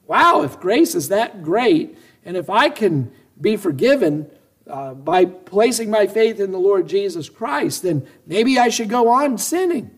Wow, 0.05 0.43
if 0.43 0.59
grace 0.59 0.95
is 0.95 1.09
that 1.09 1.43
great, 1.43 1.97
and 2.25 2.37
if 2.37 2.49
I 2.49 2.69
can 2.69 3.11
be 3.39 3.57
forgiven 3.57 4.29
uh, 4.67 4.93
by 4.93 5.25
placing 5.25 5.89
my 5.89 6.07
faith 6.07 6.39
in 6.39 6.51
the 6.51 6.59
Lord 6.59 6.87
Jesus 6.87 7.29
Christ, 7.29 7.83
then 7.83 8.07
maybe 8.25 8.59
I 8.59 8.69
should 8.69 8.89
go 8.89 9.09
on 9.09 9.37
sinning. 9.37 9.91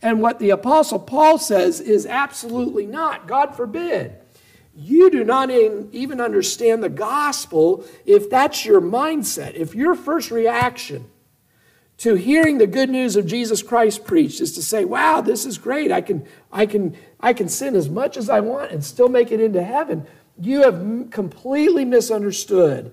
And 0.00 0.22
what 0.22 0.38
the 0.38 0.50
Apostle 0.50 1.00
Paul 1.00 1.38
says 1.38 1.80
is 1.80 2.06
absolutely 2.06 2.86
not. 2.86 3.26
God 3.26 3.56
forbid. 3.56 4.16
You 4.74 5.10
do 5.10 5.24
not 5.24 5.50
even 5.50 6.20
understand 6.20 6.84
the 6.84 6.88
gospel 6.88 7.84
if 8.06 8.30
that's 8.30 8.64
your 8.64 8.80
mindset. 8.80 9.54
If 9.54 9.74
your 9.74 9.96
first 9.96 10.30
reaction 10.30 11.10
to 11.98 12.14
hearing 12.14 12.58
the 12.58 12.66
good 12.66 12.88
news 12.88 13.16
of 13.16 13.26
Jesus 13.26 13.62
Christ 13.62 14.04
preached 14.04 14.40
is 14.40 14.52
to 14.52 14.62
say, 14.62 14.84
wow, 14.84 15.20
this 15.20 15.44
is 15.44 15.58
great. 15.58 15.90
I 15.90 16.00
can, 16.00 16.24
I 16.52 16.64
can, 16.64 16.96
I 17.20 17.32
can 17.32 17.48
sin 17.48 17.74
as 17.74 17.88
much 17.88 18.16
as 18.16 18.30
I 18.30 18.40
want 18.40 18.70
and 18.70 18.84
still 18.84 19.08
make 19.08 19.32
it 19.32 19.40
into 19.40 19.62
heaven. 19.62 20.06
You 20.40 20.62
have 20.62 21.10
completely 21.10 21.84
misunderstood 21.84 22.92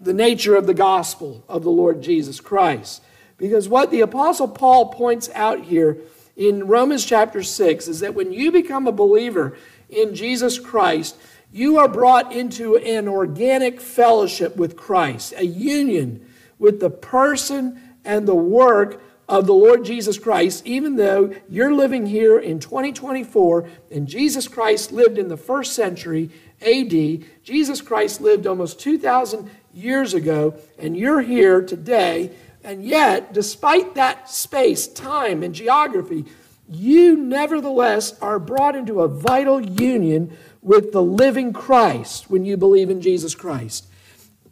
the 0.00 0.12
nature 0.12 0.56
of 0.56 0.66
the 0.66 0.74
gospel 0.74 1.44
of 1.48 1.62
the 1.62 1.70
Lord 1.70 2.02
Jesus 2.02 2.40
Christ. 2.40 3.02
Because 3.38 3.68
what 3.68 3.90
the 3.90 4.00
Apostle 4.00 4.48
Paul 4.48 4.88
points 4.88 5.30
out 5.34 5.60
here 5.60 5.98
in 6.36 6.66
Romans 6.66 7.04
chapter 7.04 7.44
6 7.44 7.86
is 7.86 8.00
that 8.00 8.14
when 8.14 8.32
you 8.32 8.50
become 8.50 8.88
a 8.88 8.92
believer 8.92 9.56
in 9.88 10.14
Jesus 10.14 10.58
Christ, 10.58 11.16
you 11.52 11.78
are 11.78 11.88
brought 11.88 12.32
into 12.32 12.76
an 12.76 13.06
organic 13.06 13.80
fellowship 13.80 14.56
with 14.56 14.76
Christ, 14.76 15.32
a 15.36 15.46
union 15.46 16.26
with 16.58 16.80
the 16.80 16.90
person 16.90 17.80
and 18.06 18.26
the 18.26 18.34
work 18.34 19.02
of 19.28 19.46
the 19.46 19.54
Lord 19.54 19.84
Jesus 19.84 20.18
Christ, 20.18 20.64
even 20.64 20.96
though 20.96 21.34
you're 21.48 21.74
living 21.74 22.06
here 22.06 22.38
in 22.38 22.60
2024 22.60 23.68
and 23.90 24.06
Jesus 24.06 24.46
Christ 24.46 24.92
lived 24.92 25.18
in 25.18 25.28
the 25.28 25.36
first 25.36 25.72
century 25.72 26.30
AD. 26.62 27.24
Jesus 27.42 27.80
Christ 27.80 28.20
lived 28.20 28.46
almost 28.46 28.80
2,000 28.80 29.50
years 29.74 30.14
ago, 30.14 30.54
and 30.78 30.96
you're 30.96 31.20
here 31.20 31.60
today. 31.60 32.30
And 32.64 32.84
yet, 32.84 33.32
despite 33.32 33.94
that 33.94 34.30
space, 34.30 34.86
time, 34.86 35.42
and 35.42 35.54
geography, 35.54 36.24
you 36.68 37.16
nevertheless 37.16 38.18
are 38.20 38.38
brought 38.38 38.74
into 38.74 39.02
a 39.02 39.08
vital 39.08 39.60
union 39.60 40.36
with 40.62 40.92
the 40.92 41.02
living 41.02 41.52
Christ 41.52 42.30
when 42.30 42.44
you 42.44 42.56
believe 42.56 42.90
in 42.90 43.00
Jesus 43.00 43.34
Christ. 43.34 43.86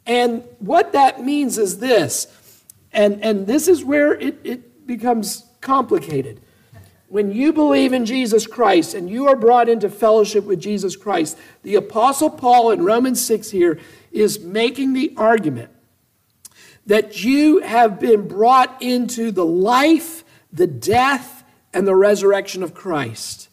And 0.05 0.43
what 0.59 0.93
that 0.93 1.23
means 1.23 1.57
is 1.57 1.79
this 1.79 2.27
and, 2.95 3.21
and 3.21 3.45
this 3.45 3.67
is 3.67 3.83
where 3.83 4.13
it, 4.13 4.39
it 4.43 4.87
becomes 4.87 5.45
complicated. 5.61 6.41
When 7.07 7.31
you 7.31 7.53
believe 7.53 7.93
in 7.93 8.05
Jesus 8.05 8.47
Christ 8.47 8.93
and 8.93 9.09
you 9.09 9.27
are 9.27 9.35
brought 9.35 9.69
into 9.69 9.89
fellowship 9.89 10.45
with 10.45 10.59
Jesus 10.59 10.95
Christ, 10.95 11.37
the 11.61 11.75
Apostle 11.75 12.29
Paul 12.29 12.71
in 12.71 12.83
Romans 12.83 13.23
6 13.23 13.51
here 13.51 13.79
is 14.11 14.39
making 14.39 14.93
the 14.93 15.13
argument 15.17 15.71
that 16.85 17.23
you 17.23 17.59
have 17.59 17.99
been 17.99 18.27
brought 18.27 18.81
into 18.81 19.31
the 19.31 19.45
life, 19.45 20.23
the 20.51 20.67
death, 20.67 21.43
and 21.73 21.85
the 21.85 21.95
resurrection 21.95 22.63
of 22.63 22.73
Christ. 22.73 23.49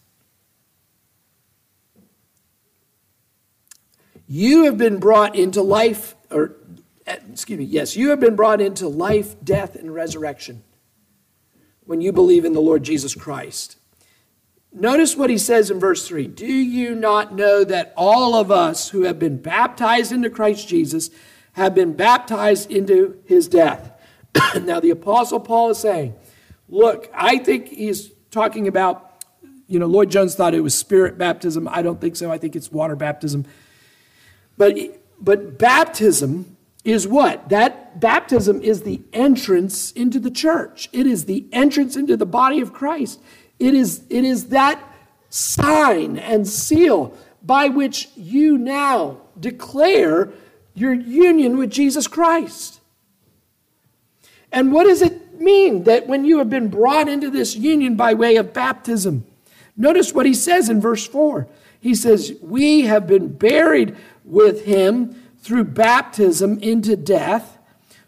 You 4.29 4.65
have 4.65 4.79
been 4.79 4.99
brought 4.99 5.35
into 5.35 5.63
life, 5.63 6.15
or 6.31 6.57
excuse 7.07 7.59
me, 7.59 7.65
yes, 7.65 7.97
you 7.97 8.11
have 8.11 8.21
been 8.21 8.37
brought 8.37 8.61
into 8.61 8.89
life, 8.89 9.37
death, 9.45 9.77
and 9.77 9.93
resurrection 9.93 10.63
when 11.85 12.01
you 12.01 12.13
believe 12.13 12.45
in 12.45 12.53
the 12.53 12.61
Lord 12.61 12.83
Jesus 12.83 13.15
Christ. 13.15 13.77
Notice 14.73 15.17
what 15.17 15.29
he 15.29 15.37
says 15.37 15.71
in 15.71 15.79
verse 15.79 16.07
3 16.09 16.27
Do 16.29 16.47
you 16.47 16.95
not 16.95 17.35
know 17.35 17.65
that 17.65 17.93
all 17.97 18.35
of 18.35 18.51
us 18.51 18.89
who 18.91 19.03
have 19.03 19.19
been 19.19 19.37
baptized 19.37 20.13
into 20.13 20.31
Christ 20.31 20.67
Jesus 20.67 21.11
have 21.53 21.75
been 21.75 21.95
baptized 21.95 22.71
into 22.71 23.21
his 23.27 23.49
death? 23.49 23.93
now, 24.63 24.81
the 24.81 24.91
Apostle 24.91 25.41
Paul 25.41 25.71
is 25.71 25.79
saying, 25.79 26.15
Look, 26.69 27.11
I 27.15 27.39
think 27.39 27.69
he's 27.69 28.11
talking 28.31 28.67
about, 28.67 29.25
you 29.67 29.79
know, 29.79 29.87
Lloyd-Jones 29.87 30.35
thought 30.35 30.55
it 30.55 30.61
was 30.61 30.75
spirit 30.75 31.19
baptism. 31.19 31.69
I 31.69 31.83
don't 31.83 32.01
think 32.01 32.17
so. 32.17 32.33
I 32.33 32.39
think 32.39 32.57
it's 32.57 32.73
water 32.73 32.97
baptism. 32.97 33.45
But, 34.57 34.79
but 35.21 35.59
baptism 35.59 36.52
is 36.85 37.07
what? 37.07 37.49
That 37.49 38.01
baptism 38.01 38.61
is 38.61 38.83
the 38.83 39.03
entrance 39.13 39.93
into 39.93 40.19
the 40.19 40.31
church. 40.31 40.89
It 40.93 41.07
is 41.07 41.27
the 41.27 41.47
entrance 41.53 41.97
into 41.97 42.17
the 42.17 42.27
body 42.27 42.61
of 42.61 42.73
Christ. 42.73 43.21
It 43.59 43.75
is, 43.75 44.03
it 44.11 44.25
is 44.25 44.49
that 44.49 44.83
sign 45.31 46.19
and 46.19 46.47
seal 46.47 47.17
by 47.43 47.69
which 47.69 48.09
you 48.17 48.59
now 48.59 49.19
declare 49.39 50.31
your 50.75 50.93
union 50.93 51.57
with 51.57 51.71
Jesus 51.71 52.09
Christ. 52.09 52.81
And 54.51 54.73
what 54.73 54.85
does 54.85 55.03
it 55.03 55.41
mean 55.41 55.85
that 55.85 56.07
when 56.07 56.25
you 56.25 56.39
have 56.39 56.51
been 56.51 56.69
brought 56.69 57.09
into 57.09 57.31
this 57.31 57.57
union 57.57 57.97
by 57.97 58.15
way 58.15 58.37
of 58.37 58.53
baptism? 58.53 59.25
Notice 59.77 60.13
what 60.13 60.27
he 60.27 60.35
says 60.35 60.69
in 60.69 60.81
verse 60.81 61.07
4. 61.07 61.49
He 61.81 61.95
says, 61.95 62.35
We 62.43 62.83
have 62.83 63.07
been 63.07 63.29
buried 63.29 63.97
with 64.25 64.65
him 64.65 65.22
through 65.43 65.65
baptism 65.65 66.59
into 66.61 66.97
death, 66.97 67.59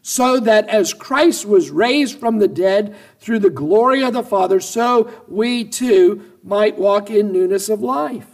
so 0.02 0.38
that 0.40 0.68
as 0.68 0.94
Christ 0.94 1.46
was 1.46 1.70
raised 1.70 2.18
from 2.18 2.38
the 2.38 2.48
dead 2.48 2.94
through 3.18 3.40
the 3.40 3.50
glory 3.50 4.02
of 4.02 4.12
the 4.12 4.22
Father, 4.22 4.60
so 4.60 5.10
we 5.28 5.64
too 5.64 6.32
might 6.42 6.78
walk 6.78 7.10
in 7.10 7.32
newness 7.32 7.68
of 7.68 7.80
life. 7.80 8.28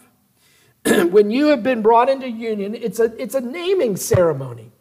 when 0.84 1.30
you 1.30 1.46
have 1.46 1.62
been 1.62 1.82
brought 1.82 2.08
into 2.08 2.28
union, 2.28 2.74
it's 2.74 2.98
a, 2.98 3.14
it's 3.20 3.34
a 3.34 3.40
naming 3.40 3.96
ceremony. 3.96 4.72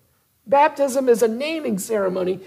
Baptism 0.47 1.08
is 1.08 1.21
a 1.21 1.27
naming 1.27 1.77
ceremony. 1.77 2.39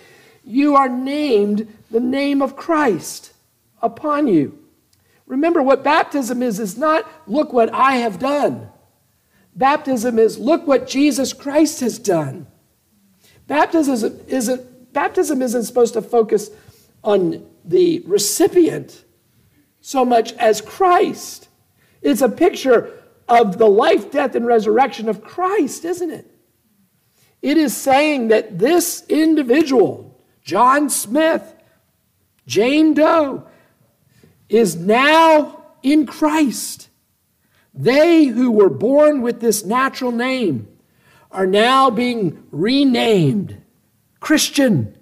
You 0.45 0.75
are 0.75 0.89
named 0.89 1.73
the 1.91 2.01
name 2.01 2.43
of 2.43 2.57
Christ 2.57 3.33
upon 3.81 4.27
you. 4.27 4.59
Remember, 5.27 5.63
what 5.63 5.85
baptism 5.85 6.43
is, 6.43 6.59
is 6.59 6.77
not 6.77 7.09
look 7.29 7.53
what 7.53 7.73
I 7.73 7.97
have 7.97 8.19
done. 8.19 8.72
Baptism 9.55 10.19
is 10.19 10.39
look 10.39 10.67
what 10.67 10.89
Jesus 10.89 11.33
Christ 11.33 11.81
has 11.81 11.99
done. 11.99 12.47
Baptism 13.47 14.21
isn't, 14.29 14.93
baptism 14.93 15.43
isn't 15.43 15.65
supposed 15.65 15.95
to 15.95 16.03
focus 16.03 16.51
on 17.05 17.47
the 17.65 18.03
recipient 18.07 19.05
so 19.81 20.05
much 20.05 20.33
as 20.35 20.61
Christ. 20.61 21.49
It's 22.01 22.23
a 22.23 22.29
picture 22.29 23.03
of 23.29 23.59
the 23.59 23.69
life, 23.69 24.11
death, 24.11 24.35
and 24.35 24.47
resurrection 24.47 25.09
of 25.09 25.23
Christ, 25.23 25.85
isn't 25.85 26.11
it? 26.11 26.27
It 27.41 27.57
is 27.57 27.77
saying 27.77 28.29
that 28.29 28.59
this 28.59 29.05
individual, 29.09 30.21
John 30.43 30.89
Smith, 30.89 31.55
Jane 32.47 32.95
Doe, 32.95 33.47
is 34.49 34.77
now 34.77 35.65
in 35.83 36.07
Christ. 36.07 36.89
They 37.75 38.27
who 38.27 38.51
were 38.51 38.69
born 38.69 39.23
with 39.23 39.41
this 39.41 39.65
natural 39.65 40.13
name 40.13 40.69
are 41.31 41.47
now 41.47 41.91
being 41.91 42.45
renamed 42.51 43.63
Christian. 44.21 44.97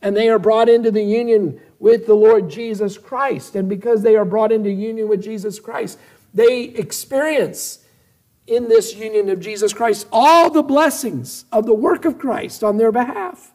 And 0.00 0.16
they 0.16 0.28
are 0.28 0.38
brought 0.38 0.68
into 0.68 0.90
the 0.90 1.02
union 1.02 1.60
with 1.78 2.06
the 2.06 2.14
Lord 2.14 2.50
Jesus 2.50 2.98
Christ. 2.98 3.56
And 3.56 3.68
because 3.68 4.02
they 4.02 4.16
are 4.16 4.24
brought 4.24 4.52
into 4.52 4.70
union 4.70 5.08
with 5.08 5.22
Jesus 5.22 5.58
Christ, 5.58 5.98
they 6.34 6.62
experience 6.64 7.78
in 8.46 8.68
this 8.68 8.94
union 8.94 9.28
of 9.28 9.40
Jesus 9.40 9.72
Christ 9.72 10.06
all 10.12 10.50
the 10.50 10.62
blessings 10.62 11.44
of 11.52 11.64
the 11.66 11.74
work 11.74 12.04
of 12.04 12.18
Christ 12.18 12.62
on 12.62 12.76
their 12.76 12.92
behalf. 12.92 13.52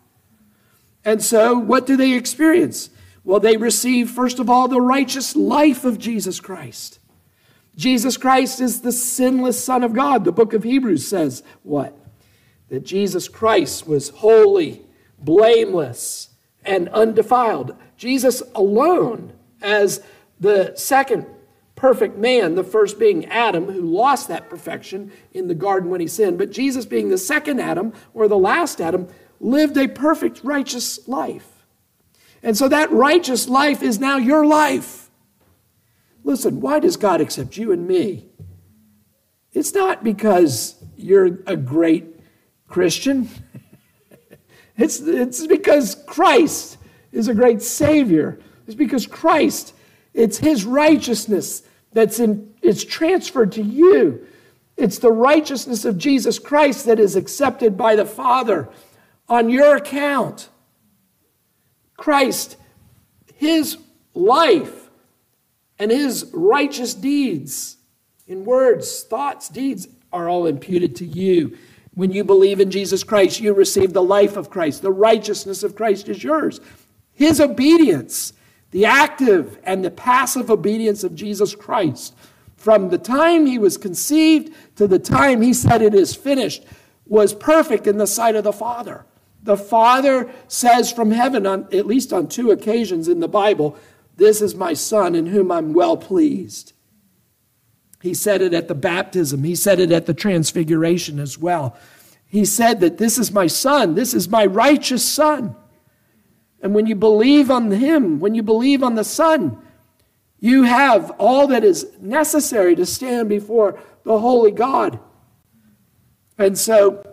And 1.05 1.23
so, 1.23 1.57
what 1.57 1.85
do 1.85 1.95
they 1.95 2.13
experience? 2.13 2.89
Well, 3.23 3.39
they 3.39 3.57
receive, 3.57 4.09
first 4.09 4.39
of 4.39 4.49
all, 4.49 4.67
the 4.67 4.81
righteous 4.81 5.35
life 5.35 5.85
of 5.85 5.99
Jesus 5.99 6.39
Christ. 6.39 6.99
Jesus 7.77 8.17
Christ 8.17 8.59
is 8.59 8.81
the 8.81 8.91
sinless 8.91 9.63
Son 9.63 9.83
of 9.83 9.93
God. 9.93 10.25
The 10.25 10.31
book 10.31 10.53
of 10.53 10.63
Hebrews 10.63 11.07
says 11.07 11.43
what? 11.63 11.97
That 12.69 12.83
Jesus 12.83 13.29
Christ 13.29 13.87
was 13.87 14.09
holy, 14.09 14.81
blameless, 15.19 16.29
and 16.65 16.89
undefiled. 16.89 17.75
Jesus 17.95 18.41
alone, 18.55 19.31
as 19.61 20.03
the 20.39 20.73
second 20.75 21.25
perfect 21.75 22.17
man, 22.17 22.55
the 22.55 22.63
first 22.63 22.97
being 22.97 23.25
Adam, 23.27 23.65
who 23.65 23.81
lost 23.81 24.27
that 24.27 24.49
perfection 24.49 25.11
in 25.31 25.47
the 25.47 25.55
garden 25.55 25.89
when 25.89 26.01
he 26.01 26.07
sinned, 26.07 26.37
but 26.37 26.51
Jesus 26.51 26.85
being 26.85 27.09
the 27.09 27.17
second 27.17 27.59
Adam, 27.59 27.93
or 28.15 28.27
the 28.27 28.37
last 28.37 28.81
Adam, 28.81 29.07
lived 29.39 29.77
a 29.77 29.87
perfect, 29.87 30.43
righteous 30.43 31.07
life. 31.07 31.65
And 32.41 32.57
so 32.57 32.67
that 32.67 32.91
righteous 32.91 33.47
life 33.47 33.83
is 33.83 33.99
now 33.99 34.17
your 34.17 34.45
life. 34.45 35.06
Listen, 36.27 36.59
why 36.59 36.77
does 36.81 36.97
God 36.97 37.21
accept 37.21 37.55
you 37.55 37.71
and 37.71 37.87
me? 37.87 38.25
It's 39.53 39.73
not 39.73 40.03
because 40.03 40.75
you're 40.97 41.39
a 41.47 41.55
great 41.55 42.19
Christian. 42.67 43.29
it's, 44.77 44.99
it's 44.99 45.47
because 45.47 45.95
Christ 46.05 46.79
is 47.13 47.29
a 47.29 47.33
great 47.33 47.61
Savior. 47.61 48.39
It's 48.65 48.75
because 48.75 49.07
Christ, 49.07 49.73
it's 50.13 50.37
His 50.37 50.65
righteousness 50.65 51.63
that's 51.93 52.19
in, 52.19 52.53
it's 52.61 52.83
transferred 52.83 53.53
to 53.53 53.63
you. 53.63 54.27
It's 54.75 54.99
the 54.99 55.13
righteousness 55.13 55.85
of 55.85 55.97
Jesus 55.97 56.39
Christ 56.39 56.87
that 56.87 56.99
is 56.99 57.15
accepted 57.15 57.77
by 57.77 57.95
the 57.95 58.05
Father 58.05 58.67
on 59.29 59.49
your 59.49 59.77
account. 59.77 60.49
Christ, 61.95 62.57
His 63.33 63.77
life 64.13 64.86
and 65.79 65.91
his 65.91 66.29
righteous 66.33 66.93
deeds 66.93 67.77
in 68.27 68.45
words, 68.45 69.03
thoughts, 69.03 69.47
deeds 69.49 69.87
are 70.11 70.29
all 70.29 70.47
imputed 70.47 70.95
to 70.97 71.05
you. 71.05 71.57
When 71.93 72.11
you 72.11 72.23
believe 72.23 72.59
in 72.59 72.69
Jesus 72.69 73.03
Christ, 73.03 73.39
you 73.39 73.53
receive 73.53 73.93
the 73.93 74.03
life 74.03 74.37
of 74.37 74.49
Christ. 74.49 74.81
The 74.81 74.91
righteousness 74.91 75.63
of 75.63 75.75
Christ 75.75 76.09
is 76.09 76.23
yours. 76.23 76.59
His 77.13 77.41
obedience, 77.41 78.33
the 78.71 78.85
active 78.85 79.57
and 79.63 79.83
the 79.83 79.91
passive 79.91 80.51
obedience 80.51 81.03
of 81.03 81.15
Jesus 81.15 81.55
Christ, 81.55 82.15
from 82.55 82.89
the 82.89 82.97
time 82.97 83.45
he 83.45 83.57
was 83.57 83.77
conceived 83.77 84.53
to 84.75 84.87
the 84.87 84.99
time 84.99 85.41
he 85.41 85.53
said 85.53 85.81
it 85.81 85.95
is 85.95 86.15
finished, 86.15 86.65
was 87.05 87.33
perfect 87.33 87.87
in 87.87 87.97
the 87.97 88.07
sight 88.07 88.35
of 88.35 88.43
the 88.43 88.53
Father. 88.53 89.05
The 89.43 89.57
Father 89.57 90.29
says 90.47 90.91
from 90.91 91.11
heaven, 91.11 91.47
on, 91.47 91.67
at 91.71 91.87
least 91.87 92.11
on 92.11 92.27
two 92.27 92.51
occasions 92.51 93.07
in 93.07 93.21
the 93.21 93.27
Bible, 93.27 93.77
this 94.17 94.41
is 94.41 94.55
my 94.55 94.73
son 94.73 95.15
in 95.15 95.27
whom 95.27 95.51
I'm 95.51 95.73
well 95.73 95.95
pleased. 95.95 96.73
He 98.01 98.13
said 98.13 98.41
it 98.41 98.53
at 98.53 98.67
the 98.67 98.75
baptism, 98.75 99.43
he 99.43 99.55
said 99.55 99.79
it 99.79 99.91
at 99.91 100.05
the 100.05 100.13
transfiguration 100.13 101.19
as 101.19 101.37
well. 101.37 101.77
He 102.27 102.43
said 102.43 102.81
that 102.81 102.97
this 102.97 103.17
is 103.17 103.31
my 103.31 103.47
son, 103.47 103.95
this 103.95 104.13
is 104.13 104.27
my 104.27 104.45
righteous 104.45 105.07
son. 105.07 105.55
And 106.61 106.73
when 106.73 106.87
you 106.87 106.95
believe 106.95 107.49
on 107.49 107.71
him, 107.71 108.19
when 108.19 108.35
you 108.35 108.43
believe 108.43 108.83
on 108.83 108.95
the 108.95 109.03
son, 109.03 109.61
you 110.39 110.63
have 110.63 111.11
all 111.17 111.47
that 111.47 111.63
is 111.63 111.87
necessary 111.99 112.75
to 112.75 112.85
stand 112.85 113.29
before 113.29 113.79
the 114.03 114.19
holy 114.19 114.51
God. 114.51 114.99
And 116.37 116.57
so, 116.57 117.03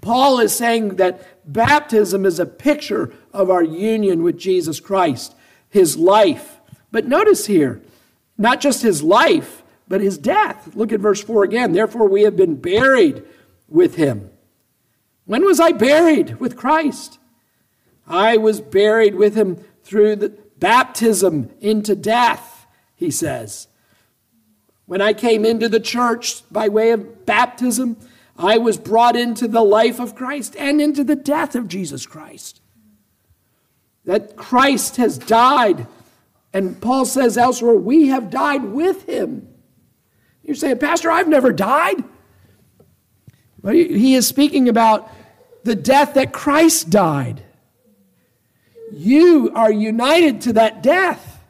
Paul 0.00 0.40
is 0.40 0.54
saying 0.54 0.96
that 0.96 1.52
baptism 1.52 2.24
is 2.24 2.38
a 2.38 2.46
picture 2.46 3.12
of 3.32 3.50
our 3.50 3.62
union 3.62 4.22
with 4.22 4.38
Jesus 4.38 4.80
Christ 4.80 5.34
his 5.70 5.96
life. 5.96 6.60
But 6.90 7.06
notice 7.06 7.46
here, 7.46 7.80
not 8.36 8.60
just 8.60 8.82
his 8.82 9.02
life, 9.02 9.62
but 9.86 10.00
his 10.00 10.18
death. 10.18 10.74
Look 10.74 10.92
at 10.92 11.00
verse 11.00 11.22
4 11.22 11.44
again. 11.44 11.72
Therefore, 11.72 12.08
we 12.08 12.22
have 12.22 12.36
been 12.36 12.56
buried 12.56 13.24
with 13.68 13.96
him. 13.96 14.30
When 15.24 15.44
was 15.44 15.60
I 15.60 15.72
buried 15.72 16.40
with 16.40 16.56
Christ? 16.56 17.18
I 18.06 18.36
was 18.36 18.60
buried 18.60 19.14
with 19.14 19.34
him 19.34 19.62
through 19.82 20.16
the 20.16 20.30
baptism 20.58 21.50
into 21.60 21.94
death, 21.94 22.66
he 22.94 23.10
says. 23.10 23.68
When 24.86 25.02
I 25.02 25.12
came 25.12 25.44
into 25.44 25.68
the 25.68 25.80
church 25.80 26.42
by 26.50 26.68
way 26.68 26.90
of 26.92 27.26
baptism, 27.26 27.98
I 28.38 28.56
was 28.56 28.78
brought 28.78 29.16
into 29.16 29.46
the 29.48 29.62
life 29.62 30.00
of 30.00 30.14
Christ 30.14 30.56
and 30.56 30.80
into 30.80 31.04
the 31.04 31.16
death 31.16 31.54
of 31.54 31.68
Jesus 31.68 32.06
Christ 32.06 32.57
that 34.08 34.36
Christ 34.36 34.96
has 34.96 35.18
died. 35.18 35.86
And 36.54 36.80
Paul 36.80 37.04
says 37.04 37.36
elsewhere, 37.36 37.74
we 37.74 38.06
have 38.06 38.30
died 38.30 38.64
with 38.64 39.04
him. 39.04 39.46
You're 40.42 40.56
saying, 40.56 40.78
Pastor, 40.78 41.10
I've 41.10 41.28
never 41.28 41.52
died. 41.52 42.02
He 43.62 44.14
is 44.14 44.26
speaking 44.26 44.70
about 44.70 45.12
the 45.62 45.74
death 45.74 46.14
that 46.14 46.32
Christ 46.32 46.88
died. 46.88 47.42
You 48.94 49.52
are 49.54 49.70
united 49.70 50.40
to 50.42 50.54
that 50.54 50.82
death. 50.82 51.44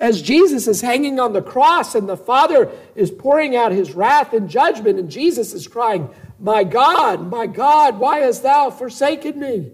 As 0.00 0.20
Jesus 0.20 0.66
is 0.66 0.80
hanging 0.80 1.20
on 1.20 1.32
the 1.32 1.42
cross 1.42 1.94
and 1.94 2.08
the 2.08 2.16
Father 2.16 2.72
is 2.96 3.12
pouring 3.12 3.54
out 3.54 3.70
his 3.70 3.92
wrath 3.92 4.32
and 4.32 4.50
judgment, 4.50 4.98
and 4.98 5.08
Jesus 5.08 5.52
is 5.52 5.68
crying, 5.68 6.10
My 6.40 6.64
God, 6.64 7.30
my 7.30 7.46
God, 7.46 8.00
why 8.00 8.18
hast 8.18 8.42
thou 8.42 8.70
forsaken 8.70 9.38
me? 9.38 9.70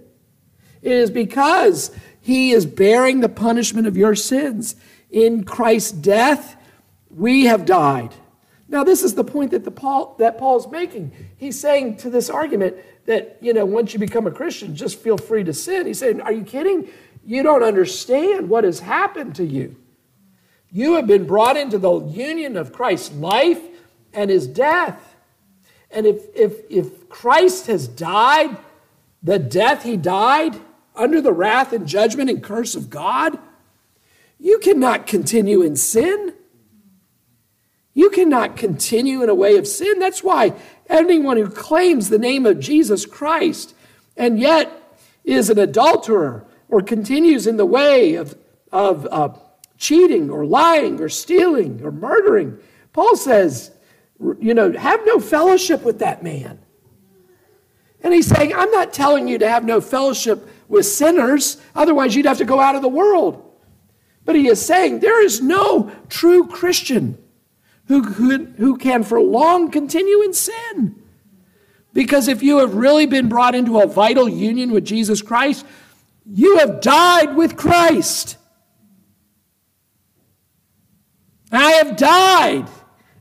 It 0.83 0.93
is 0.93 1.11
because 1.11 1.91
he 2.21 2.53
is 2.53 2.67
bearing 2.67 3.21
the 3.21 3.29
punishment 3.29 3.87
of 3.87 3.97
your 3.97 4.15
sins. 4.15 4.77
In 5.11 5.45
Christ's 5.45 5.93
death, 5.93 6.57
we 7.11 7.47
have 7.47 7.65
died. 7.65 8.15
Now, 8.69 8.85
this 8.85 9.03
is 9.03 9.15
the 9.15 9.25
point 9.25 9.53
that, 9.53 9.65
the 9.65 9.71
Paul, 9.71 10.15
that 10.19 10.39
Paul's 10.39 10.71
making. 10.71 11.13
He's 11.39 11.59
saying 11.59 11.97
to 11.99 12.11
this 12.11 12.29
argument 12.29 12.77
that, 13.07 13.39
you 13.41 13.55
know, 13.55 13.65
once 13.65 13.95
you 13.95 13.99
become 13.99 14.27
a 14.27 14.31
Christian, 14.31 14.77
just 14.77 15.01
feel 15.01 15.17
free 15.17 15.43
to 15.45 15.55
sin. 15.55 15.87
He's 15.87 15.99
saying, 15.99 16.21
Are 16.21 16.33
you 16.33 16.45
kidding? 16.45 16.89
You 17.25 17.43
don't 17.43 17.63
understand 17.63 18.51
what 18.51 18.65
has 18.65 18.81
happened 18.81 19.35
to 19.37 19.45
you. 19.45 19.77
You 20.71 20.97
have 20.97 21.07
been 21.07 21.27
brought 21.27 21.57
into 21.57 21.79
the 21.79 22.01
union 22.01 22.57
of 22.57 22.73
Christ's 22.73 23.15
life 23.15 23.61
and 24.13 24.31
his 24.31 24.47
death. 24.47 25.17
And 25.91 26.07
if, 26.07 26.25
if, 26.35 26.61
if 26.69 27.09
Christ 27.09 27.69
has 27.69 27.89
died, 27.89 28.57
the 29.23 29.39
death 29.39 29.83
he 29.83 29.97
died, 29.97 30.61
under 30.99 31.21
the 31.21 31.33
wrath 31.33 31.73
and 31.73 31.87
judgment 31.87 32.29
and 32.29 32.43
curse 32.43 32.75
of 32.75 32.91
God, 32.91 33.39
You 34.39 34.59
cannot 34.59 35.07
continue 35.07 35.63
in 35.63 35.75
sin. 35.75 36.35
You 37.95 38.11
cannot 38.11 38.57
continue 38.57 39.23
in 39.23 39.29
a 39.29 39.35
way 39.35 39.57
of 39.57 39.67
sin. 39.67 39.99
That's 39.99 40.23
why 40.23 40.53
anyone 40.89 41.37
who 41.37 41.49
claims 41.49 42.09
the 42.09 42.19
name 42.19 42.47
of 42.47 42.61
Jesus 42.61 43.05
Christ 43.05 43.75
and 44.17 44.39
yet 44.39 44.71
is 45.25 45.51
an 45.51 45.59
adulterer 45.59 46.47
or 46.69 46.81
continues 46.81 47.47
in 47.47 47.57
the 47.57 47.67
way 47.67 48.15
of, 48.15 48.37
of 48.71 49.07
uh, 49.11 49.31
cheating 49.79 50.31
or 50.31 50.45
lying 50.45 51.01
or 51.01 51.09
stealing 51.09 51.81
or 51.83 51.91
murdering, 51.91 52.59
Paul 52.93 53.17
says, 53.17 53.71
you 54.41 54.55
know, 54.55 54.73
have 54.73 55.05
no 55.05 55.21
fellowship 55.21 55.83
with 55.83 56.01
that 56.01 56.23
man. 56.23 56.59
And 58.03 58.15
he's 58.15 58.27
saying, 58.27 58.55
I'm 58.55 58.71
not 58.71 58.93
telling 58.93 59.29
you 59.29 59.39
to 59.39 59.49
have 59.49 59.65
no 59.65 59.81
fellowship 59.81 60.49
with 60.69 60.87
sinners, 60.87 61.57
otherwise, 61.75 62.15
you'd 62.15 62.27
have 62.27 62.39
to 62.39 62.45
go 62.45 62.61
out 62.61 62.77
of 62.77 62.83
the 62.83 62.89
world. 62.89 63.45
But 64.25 64.37
he 64.37 64.49
is 64.49 64.65
saying 64.65 65.01
there 65.01 65.25
is 65.25 65.41
no 65.41 65.91
true 66.09 66.47
Christian 66.47 67.17
who, 67.87 68.03
who, 68.03 68.45
who 68.45 68.77
can 68.77 69.03
for 69.03 69.21
long 69.21 69.71
continue 69.71 70.23
in 70.23 70.35
sin. 70.35 71.03
Because 71.95 72.29
if 72.29 72.43
you 72.43 72.59
have 72.59 72.75
really 72.75 73.07
been 73.07 73.29
brought 73.29 73.55
into 73.55 73.81
a 73.81 73.87
vital 73.87 74.29
union 74.29 74.71
with 74.71 74.85
Jesus 74.85 75.23
Christ, 75.23 75.65
you 76.27 76.59
have 76.59 76.83
died 76.83 77.35
with 77.35 77.57
Christ. 77.57 78.37
I 81.51 81.73
have 81.73 81.97
died, 81.97 82.69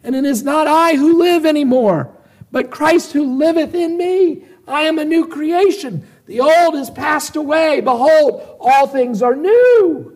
and 0.04 0.16
it 0.16 0.26
is 0.26 0.44
not 0.44 0.68
I 0.68 0.96
who 0.96 1.18
live 1.18 1.46
anymore, 1.46 2.14
but 2.52 2.70
Christ 2.70 3.14
who 3.14 3.38
liveth 3.38 3.74
in 3.74 3.98
me. 3.98 4.44
I 4.68 4.82
am 4.82 5.00
a 5.00 5.06
new 5.06 5.28
creation. 5.28 6.06
The 6.28 6.42
old 6.42 6.76
is 6.76 6.90
passed 6.90 7.36
away. 7.36 7.82
Behold, 7.82 8.58
all 8.60 8.88
things 8.88 9.22
are 9.22 9.36
new. 9.36 10.14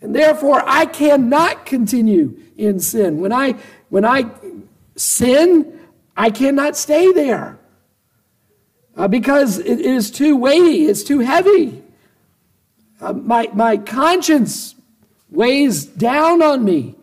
And 0.00 0.14
therefore, 0.14 0.62
I 0.64 0.86
cannot 0.86 1.66
continue 1.66 2.38
in 2.56 2.78
sin. 2.78 3.20
When 3.20 3.32
I, 3.32 3.56
when 3.88 4.04
I 4.04 4.26
sin, 4.96 5.80
I 6.16 6.30
cannot 6.30 6.76
stay 6.76 7.12
there 7.12 7.58
uh, 8.96 9.08
because 9.08 9.58
it 9.58 9.80
is 9.80 10.10
too 10.10 10.36
weighty, 10.36 10.86
it's 10.86 11.02
too 11.02 11.20
heavy. 11.20 11.82
Uh, 13.00 13.12
my, 13.12 13.48
my 13.52 13.76
conscience 13.76 14.74
weighs 15.30 15.84
down 15.84 16.42
on 16.42 16.64
me. 16.64 16.94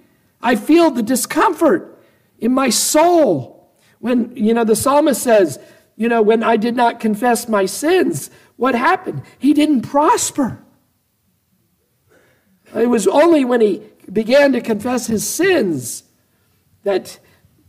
I 0.41 0.55
feel 0.55 0.91
the 0.91 1.03
discomfort 1.03 2.01
in 2.39 2.53
my 2.53 2.69
soul. 2.69 3.69
When, 3.99 4.35
you 4.35 4.53
know, 4.53 4.63
the 4.63 4.75
psalmist 4.75 5.21
says, 5.21 5.59
you 6.01 6.09
know, 6.09 6.23
when 6.23 6.41
I 6.41 6.57
did 6.57 6.75
not 6.75 6.99
confess 6.99 7.47
my 7.47 7.67
sins, 7.67 8.31
what 8.55 8.73
happened? 8.73 9.21
He 9.37 9.53
didn't 9.53 9.81
prosper. 9.81 10.57
It 12.73 12.87
was 12.87 13.07
only 13.07 13.45
when 13.45 13.61
he 13.61 13.83
began 14.11 14.51
to 14.53 14.61
confess 14.61 15.05
his 15.05 15.27
sins 15.27 16.01
that 16.81 17.19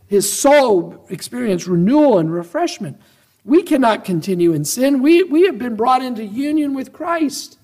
his 0.07 0.33
soul 0.33 1.05
experienced 1.11 1.67
renewal 1.67 2.19
and 2.19 2.33
refreshment. 2.33 2.99
We 3.45 3.63
cannot 3.63 4.03
continue 4.03 4.55
in 4.55 4.65
sin. 4.65 5.03
We, 5.03 5.25
we 5.25 5.45
have 5.45 5.59
been 5.59 5.77
brought 5.77 6.01
into 6.03 6.25
union 6.25 6.73
with 6.73 6.91
Christ 6.91 7.59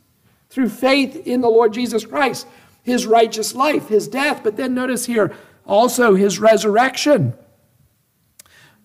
through 0.51 0.69
faith 0.69 1.27
in 1.27 1.41
the 1.41 1.49
Lord 1.49 1.73
Jesus 1.73 2.05
Christ, 2.05 2.47
his 2.83 3.07
righteous 3.07 3.55
life, 3.55 3.89
his 3.89 4.07
death. 4.07 4.43
But 4.45 4.59
then 4.59 4.75
notice 4.75 5.07
here 5.07 5.35
also 5.65 6.15
his 6.15 6.39
resurrection. 6.39 7.33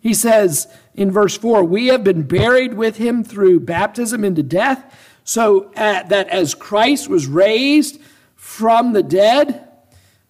He 0.04 0.14
says 0.14 0.68
in 0.96 1.12
verse 1.12 1.38
4 1.38 1.64
We 1.64 1.88
have 1.88 2.04
been 2.04 2.24
buried 2.24 2.74
with 2.74 2.98
him 2.98 3.24
through 3.24 3.62
baptism 3.62 4.26
into 4.26 4.44
death, 4.44 4.94
so 5.24 5.72
that 5.76 6.28
as 6.28 6.54
Christ 6.54 7.08
was 7.08 7.26
raised 7.26 8.02
from 8.36 8.92
the 8.92 9.02
dead 9.02 9.66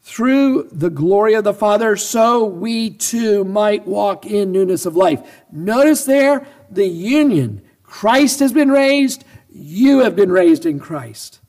through 0.04 0.70
the 0.72 0.92
glory 0.92 1.34
of 1.34 1.44
the 1.44 1.56
Father, 1.56 1.98
so 1.98 2.46
we 2.46 2.92
too 2.92 3.44
might 3.44 3.88
walk 3.88 4.28
in 4.28 4.52
newness 4.52 4.86
of 4.86 4.96
life. 4.96 5.28
Notice 5.52 6.06
there 6.06 6.46
the 6.70 6.86
union. 6.86 7.64
Christ 7.82 8.42
has 8.42 8.54
been 8.54 8.70
raised, 8.70 9.26
you 9.50 10.02
have 10.02 10.16
been 10.16 10.32
raised 10.32 10.68
in 10.68 10.80
Christ. 10.80 11.40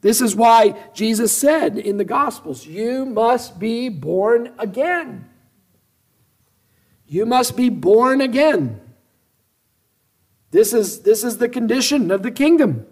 This 0.00 0.20
is 0.20 0.36
why 0.36 0.78
Jesus 0.94 1.36
said 1.36 1.76
in 1.76 1.96
the 1.96 2.04
Gospels, 2.04 2.66
You 2.66 3.04
must 3.04 3.58
be 3.58 3.88
born 3.88 4.52
again. 4.60 5.28
You 7.08 7.24
must 7.24 7.56
be 7.56 7.70
born 7.70 8.20
again. 8.20 8.80
This 10.50 10.72
is, 10.72 11.00
this 11.02 11.24
is 11.24 11.38
the 11.38 11.48
condition 11.48 12.10
of 12.10 12.22
the 12.22 12.30
kingdom 12.30 12.86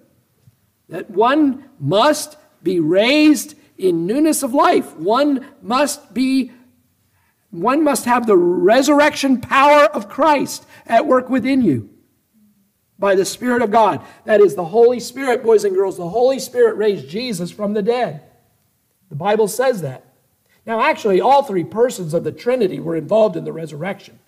that 0.88 1.10
one 1.10 1.68
must 1.78 2.36
be 2.62 2.80
raised 2.80 3.54
in 3.76 4.06
newness 4.06 4.42
of 4.42 4.54
life. 4.54 4.96
One 4.96 5.46
must 5.62 6.14
be 6.14 6.52
one 7.50 7.84
must 7.84 8.04
have 8.04 8.26
the 8.26 8.36
resurrection 8.36 9.40
power 9.40 9.84
of 9.86 10.08
Christ 10.08 10.66
at 10.84 11.06
work 11.06 11.30
within 11.30 11.62
you 11.62 11.88
by 12.98 13.14
the 13.14 13.24
Spirit 13.24 13.62
of 13.62 13.70
God. 13.70 14.04
That 14.24 14.40
is 14.40 14.54
the 14.54 14.64
Holy 14.64 15.00
Spirit, 15.00 15.42
boys 15.42 15.64
and 15.64 15.74
girls. 15.74 15.96
The 15.96 16.08
Holy 16.08 16.38
Spirit 16.38 16.76
raised 16.76 17.08
Jesus 17.08 17.50
from 17.50 17.72
the 17.72 17.82
dead. 17.82 18.22
The 19.08 19.14
Bible 19.14 19.48
says 19.48 19.80
that. 19.82 20.05
Now, 20.66 20.80
actually, 20.80 21.20
all 21.20 21.44
three 21.44 21.64
persons 21.64 22.12
of 22.12 22.24
the 22.24 22.32
Trinity 22.32 22.80
were 22.80 22.96
involved 22.96 23.36
in 23.36 23.44
the 23.44 23.52
resurrection. 23.52 24.18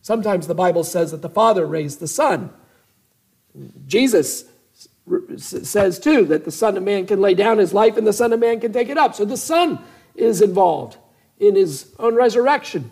Sometimes 0.00 0.46
the 0.48 0.54
Bible 0.54 0.82
says 0.82 1.12
that 1.12 1.22
the 1.22 1.28
Father 1.28 1.64
raised 1.64 2.00
the 2.00 2.08
Son. 2.08 2.50
Jesus 3.86 4.44
says 5.36 5.98
too 5.98 6.24
that 6.26 6.44
the 6.44 6.50
Son 6.50 6.76
of 6.76 6.82
Man 6.82 7.06
can 7.06 7.20
lay 7.20 7.34
down 7.34 7.58
his 7.58 7.72
life 7.72 7.96
and 7.96 8.06
the 8.06 8.12
Son 8.12 8.32
of 8.32 8.40
Man 8.40 8.60
can 8.60 8.72
take 8.72 8.88
it 8.88 8.98
up. 8.98 9.14
So 9.14 9.24
the 9.24 9.36
Son 9.36 9.78
is 10.16 10.42
involved 10.42 10.96
in 11.38 11.54
his 11.54 11.94
own 11.98 12.14
resurrection. 12.14 12.90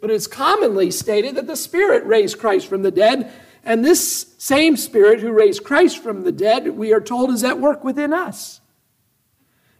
But 0.00 0.10
it's 0.10 0.26
commonly 0.26 0.90
stated 0.90 1.34
that 1.36 1.46
the 1.46 1.56
Spirit 1.56 2.04
raised 2.04 2.38
Christ 2.38 2.66
from 2.66 2.82
the 2.82 2.90
dead, 2.90 3.30
and 3.64 3.84
this 3.84 4.34
same 4.38 4.76
Spirit 4.76 5.20
who 5.20 5.30
raised 5.30 5.62
Christ 5.62 6.02
from 6.02 6.24
the 6.24 6.32
dead, 6.32 6.68
we 6.68 6.92
are 6.92 7.00
told, 7.00 7.30
is 7.30 7.44
at 7.44 7.60
work 7.60 7.84
within 7.84 8.12
us. 8.12 8.59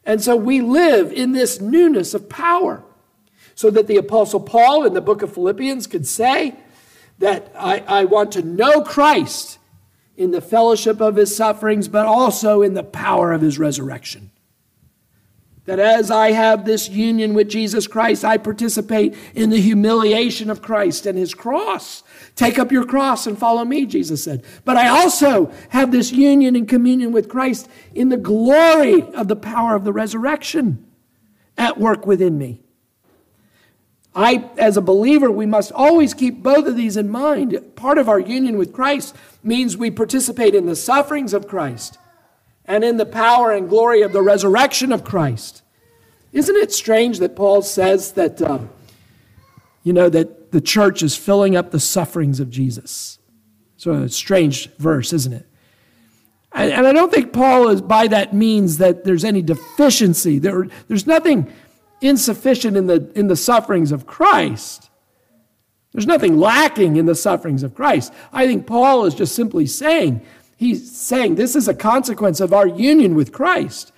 And 0.04 0.22
so 0.22 0.36
we 0.36 0.60
live 0.60 1.12
in 1.12 1.32
this 1.32 1.60
newness 1.60 2.14
of 2.14 2.28
power. 2.28 2.82
So 3.54 3.70
that 3.70 3.86
the 3.86 3.98
Apostle 3.98 4.40
Paul 4.40 4.86
in 4.86 4.94
the 4.94 5.02
book 5.02 5.20
of 5.20 5.34
Philippians 5.34 5.86
could 5.86 6.06
say 6.06 6.54
that 7.18 7.52
I, 7.54 7.80
I 7.86 8.04
want 8.06 8.32
to 8.32 8.42
know 8.42 8.82
Christ 8.82 9.58
in 10.16 10.30
the 10.30 10.40
fellowship 10.40 11.00
of 11.00 11.16
his 11.16 11.36
sufferings, 11.36 11.86
but 11.86 12.06
also 12.06 12.62
in 12.62 12.72
the 12.72 12.82
power 12.82 13.32
of 13.32 13.42
his 13.42 13.58
resurrection. 13.58 14.30
That 15.66 15.78
as 15.78 16.10
I 16.10 16.32
have 16.32 16.64
this 16.64 16.88
union 16.88 17.34
with 17.34 17.48
Jesus 17.48 17.86
Christ, 17.86 18.24
I 18.24 18.38
participate 18.38 19.14
in 19.34 19.50
the 19.50 19.60
humiliation 19.60 20.48
of 20.50 20.62
Christ 20.62 21.06
and 21.06 21.18
his 21.18 21.34
cross. 21.34 22.02
Take 22.34 22.58
up 22.58 22.72
your 22.72 22.86
cross 22.86 23.26
and 23.26 23.38
follow 23.38 23.64
me, 23.64 23.84
Jesus 23.84 24.24
said. 24.24 24.42
But 24.64 24.76
I 24.76 24.88
also 24.88 25.52
have 25.68 25.92
this 25.92 26.12
union 26.12 26.56
and 26.56 26.68
communion 26.68 27.12
with 27.12 27.28
Christ 27.28 27.68
in 27.94 28.08
the 28.08 28.16
glory 28.16 29.02
of 29.02 29.28
the 29.28 29.36
power 29.36 29.74
of 29.74 29.84
the 29.84 29.92
resurrection 29.92 30.86
at 31.58 31.78
work 31.78 32.06
within 32.06 32.38
me. 32.38 32.60
I, 34.14 34.50
as 34.58 34.76
a 34.76 34.82
believer, 34.82 35.30
we 35.30 35.46
must 35.46 35.70
always 35.72 36.14
keep 36.14 36.42
both 36.42 36.66
of 36.66 36.76
these 36.76 36.96
in 36.96 37.10
mind. 37.10 37.56
Part 37.76 37.98
of 37.98 38.08
our 38.08 38.18
union 38.18 38.58
with 38.58 38.72
Christ 38.72 39.14
means 39.42 39.76
we 39.76 39.90
participate 39.90 40.54
in 40.54 40.66
the 40.66 40.74
sufferings 40.74 41.32
of 41.32 41.46
Christ 41.46 41.98
and 42.70 42.85
in 42.85 42.98
the 42.98 43.04
power 43.04 43.50
and 43.50 43.68
glory 43.68 44.02
of 44.02 44.12
the 44.12 44.22
resurrection 44.22 44.92
of 44.92 45.02
Christ. 45.02 45.62
Isn't 46.33 46.54
it 46.54 46.70
strange 46.70 47.18
that 47.18 47.35
Paul 47.35 47.62
says 47.62 48.12
that, 48.12 48.40
uh, 48.40 48.61
you 49.83 49.92
know, 49.92 50.09
that 50.09 50.52
the 50.52 50.61
church 50.61 51.02
is 51.02 51.16
filling 51.16 51.56
up 51.56 51.72
the 51.72 51.80
sufferings 51.80 52.38
of 52.38 52.48
Jesus? 52.48 53.18
So 53.76 53.92
a 53.94 54.09
strange 54.09 54.70
verse, 54.76 55.12
isn't 55.12 55.33
it? 55.33 55.46
And, 56.52 56.70
and 56.70 56.87
I 56.87 56.92
don't 56.92 57.12
think 57.12 57.33
Paul 57.33 57.70
is 57.70 57.83
by 57.83 58.06
that 58.06 58.35
means 58.35 58.78
that 58.78 59.02
there's 59.02 59.24
any 59.24 59.42
deficiency. 59.42 60.38
There, 60.38 60.68
there's 60.87 61.09
nothing 61.09 61.52
insufficient 62.00 62.76
in 62.76 62.87
the, 62.87 63.11
in 63.16 63.26
the 63.26 63.37
sufferings 63.37 63.90
of 63.90 64.06
Christ. 64.06 64.90
There's 65.92 66.06
nothing 66.06 66.38
lacking 66.38 66.98
in 66.98 67.06
the 67.06 67.16
sufferings 67.16 67.64
of 67.64 67.74
Christ. 67.74 68.12
I 68.33 68.46
think 68.46 68.68
Paul 68.68 69.06
is 69.06 69.14
just 69.16 69.35
simply 69.35 69.66
saying, 69.66 70.24
he's 70.60 70.94
saying 70.94 71.36
this 71.36 71.56
is 71.56 71.68
a 71.68 71.74
consequence 71.74 72.38
of 72.38 72.52
our 72.52 72.66
union 72.66 73.14
with 73.14 73.32
Christ. 73.32 73.92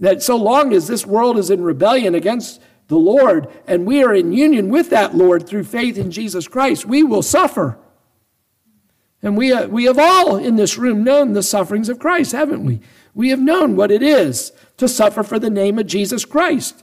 That 0.00 0.24
so 0.24 0.34
long 0.34 0.72
as 0.72 0.88
this 0.88 1.06
world 1.06 1.38
is 1.38 1.50
in 1.50 1.62
rebellion 1.62 2.16
against 2.16 2.60
the 2.88 2.98
Lord 2.98 3.46
and 3.68 3.86
we 3.86 4.02
are 4.02 4.12
in 4.12 4.32
union 4.32 4.70
with 4.70 4.90
that 4.90 5.14
Lord 5.14 5.46
through 5.46 5.62
faith 5.62 5.96
in 5.96 6.10
Jesus 6.10 6.48
Christ, 6.48 6.84
we 6.84 7.04
will 7.04 7.22
suffer. 7.22 7.78
And 9.22 9.36
we, 9.36 9.52
uh, 9.52 9.68
we 9.68 9.84
have 9.84 10.00
all 10.00 10.36
in 10.36 10.56
this 10.56 10.76
room 10.76 11.04
known 11.04 11.32
the 11.32 11.44
sufferings 11.44 11.88
of 11.88 12.00
Christ, 12.00 12.32
haven't 12.32 12.64
we? 12.64 12.80
We 13.14 13.28
have 13.28 13.38
known 13.38 13.76
what 13.76 13.92
it 13.92 14.02
is 14.02 14.50
to 14.78 14.88
suffer 14.88 15.22
for 15.22 15.38
the 15.38 15.48
name 15.48 15.78
of 15.78 15.86
Jesus 15.86 16.24
Christ 16.24 16.82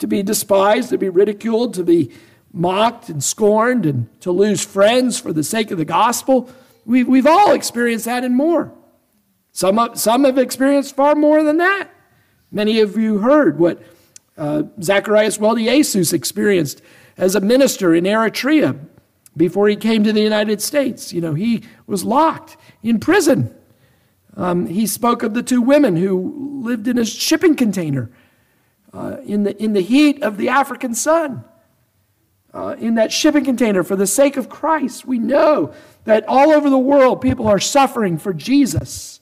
to 0.00 0.08
be 0.08 0.24
despised, 0.24 0.88
to 0.88 0.98
be 0.98 1.08
ridiculed, 1.08 1.74
to 1.74 1.84
be 1.84 2.10
mocked 2.52 3.08
and 3.08 3.22
scorned, 3.22 3.86
and 3.86 4.08
to 4.22 4.32
lose 4.32 4.64
friends 4.64 5.20
for 5.20 5.32
the 5.32 5.44
sake 5.44 5.70
of 5.70 5.78
the 5.78 5.84
gospel. 5.84 6.50
We've, 6.84 7.06
we've 7.06 7.26
all 7.26 7.52
experienced 7.52 8.06
that 8.06 8.24
and 8.24 8.34
more. 8.34 8.72
Some, 9.52 9.90
some 9.94 10.24
have 10.24 10.38
experienced 10.38 10.94
far 10.94 11.14
more 11.14 11.42
than 11.42 11.58
that. 11.58 11.88
Many 12.52 12.80
of 12.80 12.96
you 12.96 13.18
heard 13.18 13.58
what 13.58 13.82
uh, 14.36 14.64
Zacharias 14.82 15.38
Weldiasus 15.38 16.12
experienced 16.12 16.82
as 17.16 17.34
a 17.34 17.40
minister 17.40 17.94
in 17.94 18.04
Eritrea 18.04 18.78
before 19.36 19.68
he 19.68 19.76
came 19.76 20.02
to 20.04 20.12
the 20.12 20.22
United 20.22 20.60
States. 20.62 21.12
You 21.12 21.20
know, 21.20 21.34
he 21.34 21.64
was 21.86 22.04
locked 22.04 22.56
in 22.82 22.98
prison. 22.98 23.54
Um, 24.36 24.66
he 24.66 24.86
spoke 24.86 25.22
of 25.22 25.34
the 25.34 25.42
two 25.42 25.60
women 25.60 25.96
who 25.96 26.62
lived 26.62 26.88
in 26.88 26.98
a 26.98 27.04
shipping 27.04 27.54
container 27.54 28.10
uh, 28.92 29.18
in, 29.24 29.44
the, 29.44 29.62
in 29.62 29.72
the 29.72 29.82
heat 29.82 30.22
of 30.22 30.36
the 30.36 30.48
African 30.48 30.94
sun. 30.94 31.44
Uh, 32.52 32.74
in 32.80 32.96
that 32.96 33.12
shipping 33.12 33.44
container 33.44 33.84
for 33.84 33.94
the 33.94 34.08
sake 34.08 34.36
of 34.36 34.48
Christ. 34.48 35.06
We 35.06 35.20
know 35.20 35.72
that 36.02 36.26
all 36.26 36.50
over 36.50 36.68
the 36.68 36.78
world 36.78 37.20
people 37.20 37.46
are 37.46 37.60
suffering 37.60 38.18
for 38.18 38.32
Jesus. 38.34 39.20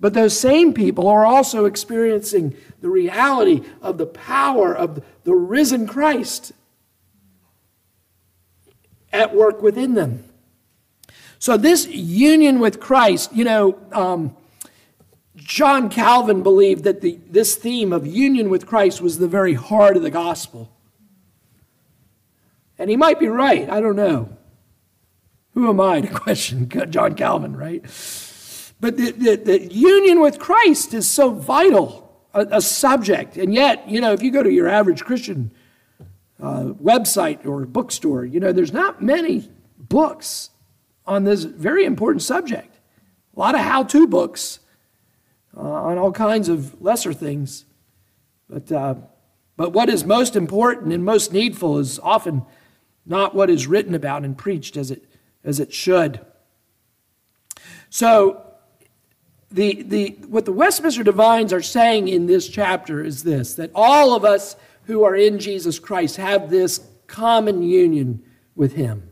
But 0.00 0.14
those 0.14 0.38
same 0.38 0.72
people 0.72 1.06
are 1.08 1.24
also 1.24 1.64
experiencing 1.64 2.56
the 2.80 2.88
reality 2.88 3.62
of 3.80 3.98
the 3.98 4.06
power 4.06 4.74
of 4.74 5.04
the 5.24 5.34
risen 5.34 5.86
Christ 5.86 6.52
at 9.12 9.34
work 9.34 9.62
within 9.62 9.94
them. 9.94 10.24
So, 11.40 11.56
this 11.56 11.86
union 11.86 12.58
with 12.58 12.80
Christ, 12.80 13.32
you 13.32 13.44
know, 13.44 13.78
um, 13.92 14.36
John 15.36 15.88
Calvin 15.88 16.42
believed 16.42 16.84
that 16.84 17.00
the, 17.00 17.18
this 17.30 17.54
theme 17.54 17.92
of 17.92 18.06
union 18.06 18.50
with 18.50 18.66
Christ 18.66 19.00
was 19.00 19.18
the 19.18 19.28
very 19.28 19.54
heart 19.54 19.96
of 19.96 20.02
the 20.02 20.10
gospel. 20.10 20.72
And 22.78 22.88
he 22.90 22.96
might 22.96 23.18
be 23.18 23.28
right. 23.28 23.68
I 23.68 23.80
don't 23.80 23.96
know. 23.96 24.36
Who 25.54 25.68
am 25.68 25.80
I 25.80 26.00
to 26.00 26.08
question 26.14 26.68
John 26.90 27.14
Calvin, 27.14 27.56
right? 27.56 27.82
But 28.80 28.96
the, 28.96 29.10
the, 29.10 29.36
the 29.36 29.72
union 29.72 30.20
with 30.20 30.38
Christ 30.38 30.94
is 30.94 31.08
so 31.08 31.30
vital 31.30 32.08
a, 32.32 32.46
a, 32.52 32.60
subject. 32.60 33.36
And 33.36 33.52
yet, 33.52 33.88
you 33.88 34.00
know, 34.00 34.12
if 34.12 34.22
you 34.22 34.30
go 34.30 34.42
to 34.42 34.52
your 34.52 34.68
average 34.68 35.04
Christian 35.04 35.50
uh, 36.40 36.72
website 36.80 37.44
or 37.44 37.66
bookstore, 37.66 38.24
you 38.24 38.38
know, 38.38 38.52
there's 38.52 38.72
not 38.72 39.02
many 39.02 39.50
books 39.76 40.50
on 41.06 41.24
this 41.24 41.42
very 41.42 41.84
important 41.84 42.22
subject. 42.22 42.78
A 43.36 43.40
lot 43.40 43.54
of 43.54 43.62
how 43.62 43.82
to 43.84 44.06
books 44.06 44.60
uh, 45.56 45.60
on 45.60 45.98
all 45.98 46.12
kinds 46.12 46.48
of 46.48 46.80
lesser 46.80 47.12
things. 47.12 47.64
But, 48.48 48.70
uh, 48.70 48.94
but 49.56 49.72
what 49.72 49.88
is 49.88 50.04
most 50.04 50.36
important 50.36 50.92
and 50.92 51.04
most 51.04 51.32
needful 51.32 51.78
is 51.78 51.98
often 51.98 52.42
not 53.08 53.34
what 53.34 53.50
is 53.50 53.66
written 53.66 53.94
about 53.94 54.24
and 54.24 54.36
preached 54.36 54.76
as 54.76 54.90
it, 54.90 55.04
as 55.42 55.58
it 55.58 55.72
should. 55.72 56.20
So, 57.90 58.44
the, 59.50 59.82
the, 59.82 60.08
what 60.28 60.44
the 60.44 60.52
Westminster 60.52 61.02
Divines 61.02 61.54
are 61.54 61.62
saying 61.62 62.08
in 62.08 62.26
this 62.26 62.48
chapter 62.48 63.02
is 63.02 63.22
this 63.22 63.54
that 63.54 63.70
all 63.74 64.14
of 64.14 64.24
us 64.24 64.56
who 64.84 65.04
are 65.04 65.16
in 65.16 65.38
Jesus 65.38 65.78
Christ 65.78 66.16
have 66.16 66.50
this 66.50 66.86
common 67.06 67.62
union 67.62 68.22
with 68.54 68.74
Him. 68.74 69.08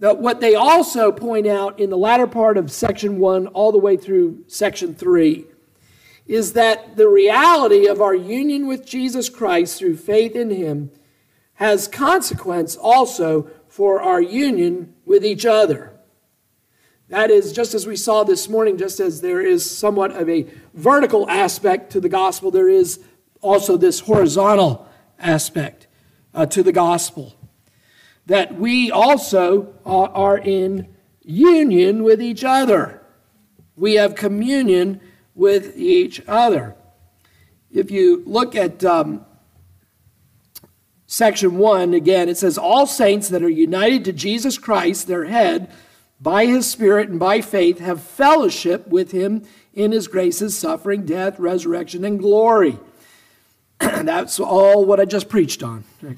Now, 0.00 0.14
what 0.14 0.40
they 0.40 0.56
also 0.56 1.12
point 1.12 1.46
out 1.46 1.78
in 1.78 1.90
the 1.90 1.96
latter 1.96 2.26
part 2.26 2.56
of 2.56 2.72
section 2.72 3.20
one, 3.20 3.46
all 3.48 3.70
the 3.70 3.78
way 3.78 3.96
through 3.96 4.44
section 4.48 4.96
three, 4.96 5.44
is 6.26 6.54
that 6.54 6.96
the 6.96 7.08
reality 7.08 7.86
of 7.86 8.00
our 8.00 8.14
union 8.14 8.66
with 8.66 8.84
Jesus 8.84 9.28
Christ 9.28 9.78
through 9.78 9.96
faith 9.96 10.34
in 10.34 10.50
Him 10.50 10.90
has 11.62 11.86
consequence 11.86 12.74
also 12.74 13.48
for 13.68 14.02
our 14.02 14.20
union 14.20 14.92
with 15.06 15.24
each 15.24 15.46
other. 15.46 15.92
That 17.08 17.30
is, 17.30 17.52
just 17.52 17.72
as 17.72 17.86
we 17.86 17.94
saw 17.94 18.24
this 18.24 18.48
morning, 18.48 18.76
just 18.76 18.98
as 18.98 19.20
there 19.20 19.40
is 19.40 19.70
somewhat 19.70 20.10
of 20.10 20.28
a 20.28 20.48
vertical 20.74 21.30
aspect 21.30 21.92
to 21.92 22.00
the 22.00 22.08
gospel, 22.08 22.50
there 22.50 22.68
is 22.68 22.98
also 23.40 23.76
this 23.76 24.00
horizontal 24.00 24.88
aspect 25.20 25.86
uh, 26.34 26.46
to 26.46 26.64
the 26.64 26.72
gospel. 26.72 27.32
That 28.26 28.56
we 28.56 28.90
also 28.90 29.72
are, 29.86 30.08
are 30.08 30.38
in 30.38 30.88
union 31.22 32.02
with 32.02 32.20
each 32.20 32.42
other. 32.42 33.02
We 33.76 33.94
have 33.94 34.16
communion 34.16 35.00
with 35.36 35.76
each 35.76 36.20
other. 36.26 36.74
If 37.70 37.92
you 37.92 38.24
look 38.26 38.56
at 38.56 38.84
um, 38.84 39.24
section 41.12 41.58
1, 41.58 41.92
again, 41.92 42.30
it 42.30 42.38
says, 42.38 42.56
All 42.56 42.86
saints 42.86 43.28
that 43.28 43.42
are 43.42 43.48
united 43.50 44.02
to 44.06 44.14
Jesus 44.14 44.56
Christ, 44.56 45.06
their 45.06 45.26
head, 45.26 45.70
by 46.18 46.46
his 46.46 46.66
Spirit 46.66 47.10
and 47.10 47.20
by 47.20 47.42
faith, 47.42 47.80
have 47.80 48.00
fellowship 48.00 48.86
with 48.86 49.10
him 49.12 49.42
in 49.74 49.92
his 49.92 50.08
graces, 50.08 50.56
suffering, 50.56 51.04
death, 51.04 51.38
resurrection, 51.38 52.02
and 52.06 52.18
glory. 52.18 52.78
That's 53.78 54.40
all 54.40 54.86
what 54.86 55.00
I 55.00 55.04
just 55.04 55.28
preached 55.28 55.62
on. 55.62 55.84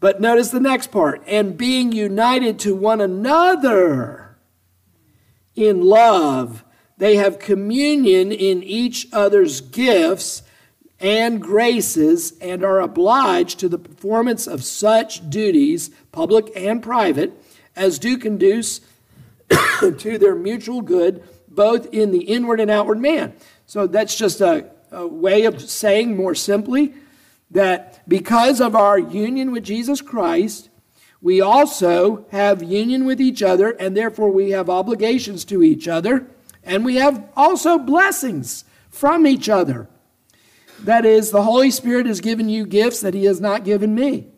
but 0.00 0.22
notice 0.22 0.48
the 0.48 0.58
next 0.58 0.90
part 0.90 1.22
and 1.26 1.58
being 1.58 1.92
united 1.92 2.58
to 2.60 2.74
one 2.74 3.02
another 3.02 4.36
in 5.54 5.82
love, 5.82 6.64
they 6.96 7.16
have 7.16 7.38
communion 7.38 8.32
in 8.32 8.62
each 8.62 9.06
other's 9.12 9.60
gifts 9.60 10.43
and 11.04 11.38
graces 11.42 12.32
and 12.40 12.64
are 12.64 12.80
obliged 12.80 13.60
to 13.60 13.68
the 13.68 13.78
performance 13.78 14.46
of 14.46 14.64
such 14.64 15.28
duties, 15.28 15.90
public 16.12 16.50
and 16.56 16.82
private, 16.82 17.30
as 17.76 17.98
do 17.98 18.16
conduce 18.16 18.80
to 19.98 20.16
their 20.16 20.34
mutual 20.34 20.80
good, 20.80 21.22
both 21.46 21.92
in 21.92 22.10
the 22.10 22.22
inward 22.22 22.58
and 22.58 22.70
outward 22.70 22.98
man. 22.98 23.34
So 23.66 23.86
that's 23.86 24.16
just 24.16 24.40
a, 24.40 24.70
a 24.90 25.06
way 25.06 25.44
of 25.44 25.60
saying 25.60 26.16
more 26.16 26.34
simply 26.34 26.94
that 27.50 28.02
because 28.08 28.62
of 28.62 28.74
our 28.74 28.98
union 28.98 29.52
with 29.52 29.62
Jesus 29.62 30.00
Christ, 30.00 30.70
we 31.20 31.38
also 31.38 32.24
have 32.30 32.62
union 32.62 33.04
with 33.04 33.20
each 33.20 33.42
other, 33.42 33.72
and 33.72 33.94
therefore 33.94 34.30
we 34.30 34.50
have 34.52 34.70
obligations 34.70 35.44
to 35.46 35.62
each 35.62 35.86
other, 35.86 36.26
and 36.62 36.82
we 36.82 36.96
have 36.96 37.28
also 37.36 37.78
blessings 37.78 38.64
from 38.88 39.26
each 39.26 39.50
other. 39.50 39.86
That 40.80 41.04
is, 41.06 41.30
the 41.30 41.42
Holy 41.42 41.70
Spirit 41.70 42.06
has 42.06 42.20
given 42.20 42.48
you 42.48 42.66
gifts 42.66 43.00
that 43.00 43.14
He 43.14 43.24
has 43.24 43.40
not 43.40 43.64
given 43.64 43.94
me. 43.94 44.28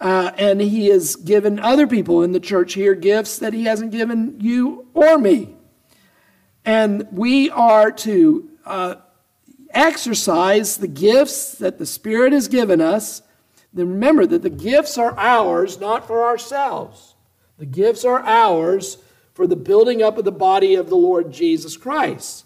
Uh, 0.00 0.32
and 0.36 0.60
He 0.60 0.88
has 0.88 1.16
given 1.16 1.58
other 1.58 1.86
people 1.86 2.22
in 2.22 2.32
the 2.32 2.40
church 2.40 2.74
here 2.74 2.94
gifts 2.94 3.38
that 3.38 3.52
He 3.52 3.64
hasn't 3.64 3.90
given 3.90 4.38
you 4.40 4.86
or 4.94 5.18
me. 5.18 5.56
And 6.64 7.06
we 7.10 7.50
are 7.50 7.90
to 7.90 8.50
uh, 8.64 8.94
exercise 9.70 10.76
the 10.76 10.88
gifts 10.88 11.52
that 11.56 11.78
the 11.78 11.86
Spirit 11.86 12.32
has 12.32 12.48
given 12.48 12.80
us. 12.80 13.22
Then 13.72 13.90
remember 13.90 14.24
that 14.26 14.42
the 14.42 14.50
gifts 14.50 14.96
are 14.96 15.18
ours, 15.18 15.80
not 15.80 16.06
for 16.06 16.24
ourselves. 16.24 17.14
The 17.58 17.66
gifts 17.66 18.04
are 18.04 18.20
ours 18.20 18.98
for 19.34 19.46
the 19.46 19.56
building 19.56 20.02
up 20.02 20.16
of 20.16 20.24
the 20.24 20.32
body 20.32 20.76
of 20.76 20.88
the 20.88 20.96
Lord 20.96 21.32
Jesus 21.32 21.76
Christ. 21.76 22.43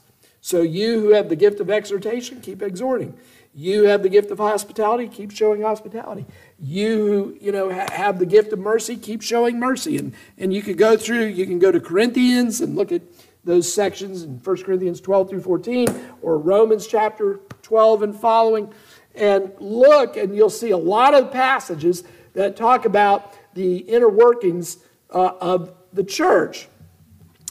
So 0.48 0.62
you 0.62 0.98
who 1.02 1.10
have 1.10 1.28
the 1.28 1.36
gift 1.36 1.60
of 1.60 1.68
exhortation, 1.68 2.40
keep 2.40 2.62
exhorting. 2.62 3.12
You 3.54 3.82
have 3.82 4.02
the 4.02 4.08
gift 4.08 4.30
of 4.30 4.38
hospitality, 4.38 5.06
keep 5.06 5.30
showing 5.30 5.60
hospitality. 5.60 6.24
You 6.58 7.06
who, 7.06 7.36
you 7.38 7.52
know, 7.52 7.68
have 7.68 8.18
the 8.18 8.24
gift 8.24 8.54
of 8.54 8.58
mercy, 8.58 8.96
keep 8.96 9.20
showing 9.20 9.60
mercy. 9.60 9.98
And, 9.98 10.14
and 10.38 10.54
you 10.54 10.62
could 10.62 10.78
go 10.78 10.96
through, 10.96 11.26
you 11.26 11.44
can 11.44 11.58
go 11.58 11.70
to 11.70 11.78
Corinthians 11.78 12.62
and 12.62 12.76
look 12.76 12.92
at 12.92 13.02
those 13.44 13.70
sections 13.70 14.22
in 14.22 14.38
1 14.38 14.62
Corinthians 14.62 15.02
12 15.02 15.28
through 15.28 15.42
14 15.42 15.86
or 16.22 16.38
Romans 16.38 16.86
chapter 16.86 17.40
12 17.60 18.04
and 18.04 18.16
following 18.18 18.72
and 19.14 19.52
look 19.58 20.16
and 20.16 20.34
you'll 20.34 20.48
see 20.48 20.70
a 20.70 20.78
lot 20.78 21.12
of 21.12 21.30
passages 21.30 22.04
that 22.32 22.56
talk 22.56 22.86
about 22.86 23.34
the 23.52 23.80
inner 23.80 24.08
workings 24.08 24.78
uh, 25.10 25.32
of 25.42 25.74
the 25.92 26.04
church 26.04 26.68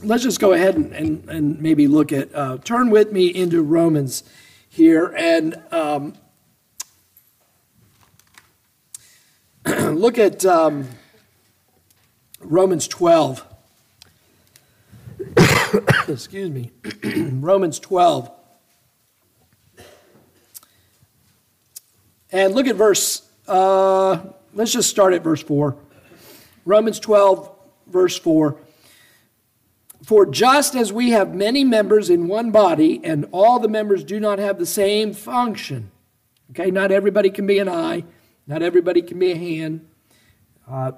let's 0.03 0.23
just 0.23 0.39
go 0.39 0.53
ahead 0.53 0.75
and, 0.75 0.93
and, 0.93 1.29
and 1.29 1.61
maybe 1.61 1.87
look 1.87 2.11
at, 2.11 2.33
uh, 2.35 2.57
turn 2.63 2.89
with 2.89 3.11
me 3.11 3.27
into 3.27 3.61
Romans 3.63 4.23
here 4.69 5.13
and 5.17 5.61
um, 5.71 6.13
look 9.65 10.17
at 10.17 10.45
um, 10.45 10.87
Romans 12.39 12.87
12. 12.87 13.45
Excuse 16.07 16.49
me. 16.49 16.71
Romans 17.31 17.79
12. 17.79 18.31
And 22.31 22.53
look 22.53 22.67
at 22.67 22.75
verse, 22.75 23.27
uh, 23.47 24.19
let's 24.53 24.73
just 24.73 24.89
start 24.89 25.13
at 25.13 25.23
verse 25.23 25.41
4. 25.41 25.75
Romans 26.65 26.99
12, 26.99 27.49
verse 27.87 28.19
4. 28.19 28.57
For 30.07 30.25
just 30.25 30.73
as 30.73 30.93
we 30.93 31.09
have 31.09 31.35
many 31.35 31.65
members 31.65 32.09
in 32.09 32.29
one 32.29 32.49
body, 32.49 33.01
and 33.03 33.27
all 33.33 33.59
the 33.59 33.67
members 33.67 34.05
do 34.05 34.21
not 34.21 34.39
have 34.39 34.57
the 34.57 34.65
same 34.65 35.11
function, 35.11 35.91
okay, 36.51 36.71
not 36.71 36.93
everybody 36.93 37.29
can 37.29 37.45
be 37.45 37.59
an 37.59 37.67
eye, 37.67 38.05
not 38.47 38.61
everybody 38.61 39.01
can 39.01 39.19
be 39.19 39.33
a 39.33 39.35
hand. 39.35 39.85
Uh, 40.65 40.93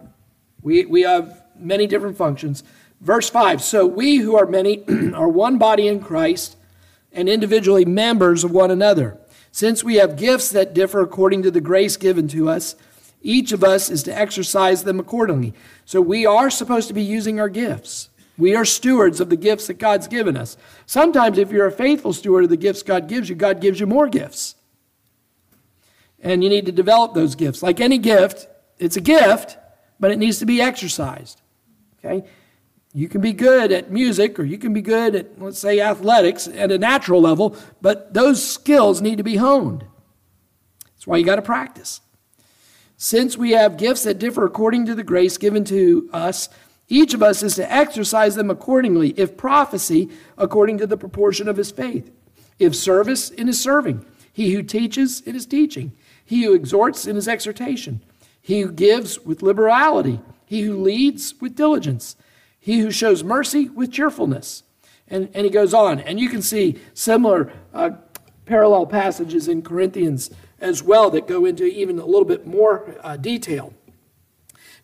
we, 0.62 0.86
we 0.86 1.02
have 1.02 1.44
many 1.58 1.88
different 1.88 2.18
functions. 2.18 2.64
Verse 3.02 3.28
5 3.32 3.64
So 3.64 3.84
we 3.88 4.18
who 4.18 4.38
are 4.38 4.46
many 4.46 4.84
are 5.16 5.28
one 5.28 5.58
body 5.58 5.88
in 5.88 6.02
Christ 6.02 6.56
and 7.12 7.28
individually 7.28 7.86
members 7.86 8.44
of 8.44 8.52
one 8.52 8.70
another. 8.70 9.18
Since 9.52 9.84
we 9.84 9.96
have 9.96 10.18
gifts 10.18 10.52
that 10.52 10.76
differ 10.76 11.02
according 11.02 11.42
to 11.42 11.50
the 11.50 11.62
grace 11.62 11.98
given 11.98 12.28
to 12.28 12.48
us, 12.48 12.76
each 13.24 13.54
of 13.54 13.64
us 13.64 13.90
is 13.90 14.04
to 14.04 14.16
exercise 14.16 14.84
them 14.84 15.00
accordingly. 15.00 15.56
So 15.84 16.00
we 16.00 16.28
are 16.28 16.52
supposed 16.52 16.88
to 16.90 16.94
be 16.94 17.02
using 17.02 17.40
our 17.40 17.50
gifts. 17.50 18.10
We 18.40 18.56
are 18.56 18.64
stewards 18.64 19.20
of 19.20 19.30
the 19.30 19.36
gifts 19.36 19.68
that 19.68 19.80
God's 19.80 20.08
given 20.08 20.38
us. 20.38 20.56
Sometimes, 20.86 21.38
if 21.38 21.52
you're 21.52 21.68
a 21.68 21.72
faithful 21.72 22.14
steward 22.14 22.46
of 22.46 22.50
the 22.50 22.58
gifts 22.58 22.82
God 22.82 23.10
gives 23.10 23.30
you, 23.30 23.36
God 23.36 23.60
gives 23.60 23.82
you 23.82 23.86
more 23.86 24.08
gifts. 24.08 24.56
And 26.22 26.42
you 26.42 26.50
need 26.50 26.66
to 26.66 26.72
develop 26.72 27.14
those 27.14 27.36
gifts. 27.36 27.62
Like 27.62 27.82
any 27.82 27.98
gift, 27.98 28.48
it's 28.78 28.96
a 28.96 29.02
gift, 29.02 29.58
but 30.00 30.12
it 30.12 30.18
needs 30.18 30.40
to 30.40 30.46
be 30.46 30.62
exercised. 30.62 31.42
Okay? 32.00 32.26
You 32.94 33.10
can 33.10 33.20
be 33.20 33.34
good 33.34 33.74
at 33.74 33.92
music 33.92 34.40
or 34.40 34.46
you 34.46 34.58
can 34.58 34.74
be 34.74 34.82
good 34.82 35.16
at, 35.16 35.42
let's 35.42 35.60
say, 35.60 35.82
athletics 35.82 36.48
at 36.48 36.72
a 36.72 36.78
natural 36.78 37.22
level, 37.22 37.58
but 37.82 38.14
those 38.14 38.46
skills 38.46 39.02
need 39.02 39.18
to 39.18 39.24
be 39.24 39.36
honed. 39.36 39.86
That's 40.86 41.06
why 41.06 41.18
you 41.18 41.26
got 41.26 41.36
to 41.36 41.42
practice. 41.42 42.00
Since 42.96 43.38
we 43.38 43.52
have 43.52 43.78
gifts 43.78 44.04
that 44.04 44.18
differ 44.18 44.46
according 44.46 44.86
to 44.86 44.96
the 44.96 45.04
grace 45.04 45.38
given 45.38 45.66
to 45.66 46.10
us, 46.12 46.50
each 46.90 47.14
of 47.14 47.24
us 47.24 47.42
is 47.44 47.56
to 47.56 47.72
exercise 47.72 48.36
them 48.36 48.50
accordingly. 48.50 49.12
If 49.12 49.38
prophecy, 49.38 50.10
according 50.38 50.80
to 50.80 50.88
the 50.88 50.98
proportion 50.98 51.48
of 51.48 51.58
his 51.58 51.72
faith. 51.72 52.12
If 52.58 52.76
service, 52.76 53.30
in 53.30 53.48
his 53.48 53.62
serving. 53.62 54.06
He 54.34 54.54
who 54.54 54.64
teaches, 54.64 55.22
in 55.22 55.36
his 55.36 55.46
teaching. 55.46 55.94
He 56.26 56.44
who 56.44 56.54
exhorts, 56.54 57.08
in 57.08 57.16
his 57.16 57.28
exhortation. 57.28 58.02
He 58.42 58.62
who 58.62 58.72
gives, 58.72 59.20
with 59.20 59.42
liberality. 59.42 60.20
He 60.46 60.62
who 60.62 60.82
leads, 60.82 61.36
with 61.40 61.56
diligence 61.56 62.16
he 62.60 62.80
who 62.80 62.92
shows 62.92 63.24
mercy 63.24 63.70
with 63.70 63.92
cheerfulness. 63.92 64.64
And, 65.08 65.30
and 65.34 65.46
he 65.46 65.50
goes 65.50 65.74
on. 65.74 66.00
And 66.00 66.20
you 66.20 66.30
can 66.30 66.42
see 66.42 66.80
similar 66.94 67.52
uh, 67.74 67.92
parallel 68.46 68.86
passages 68.86 69.48
in 69.48 69.62
Corinthians 69.62 70.30
as 70.60 70.84
well 70.84 71.10
that 71.12 71.28
go 71.28 71.46
into 71.46 71.64
even 71.64 71.98
a 71.98 72.06
little 72.06 72.26
bit 72.26 72.46
more 72.46 72.96
uh, 73.02 73.18
detail. 73.18 73.74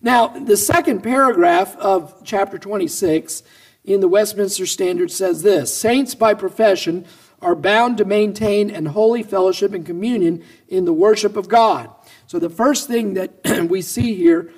Now, 0.06 0.28
the 0.28 0.56
second 0.56 1.01
paragraph 1.01 1.76
of 1.78 2.22
chapter 2.24 2.60
26 2.60 3.41
in 3.86 4.01
the 4.01 4.08
Westminster 4.08 4.68
Standard 4.68 5.10
says 5.10 5.41
this 5.41 5.76
Saints 5.76 6.14
by 6.14 6.36
profession 6.36 7.08
are 7.41 7.56
bound 7.56 7.97
to 7.97 8.06
maintain 8.06 8.70
an 8.70 8.86
holy 8.86 9.24
fellowship 9.24 9.74
and 9.74 9.84
communion 9.84 10.43
in 10.68 10.86
the 10.86 10.93
worship 10.93 11.36
of 11.36 11.49
God. 11.49 11.89
So, 12.28 12.38
the 12.38 12.51
first 12.51 12.88
thing 12.88 13.16
that 13.16 13.68
we 13.68 13.82
see 13.82 14.14
here, 14.14 14.51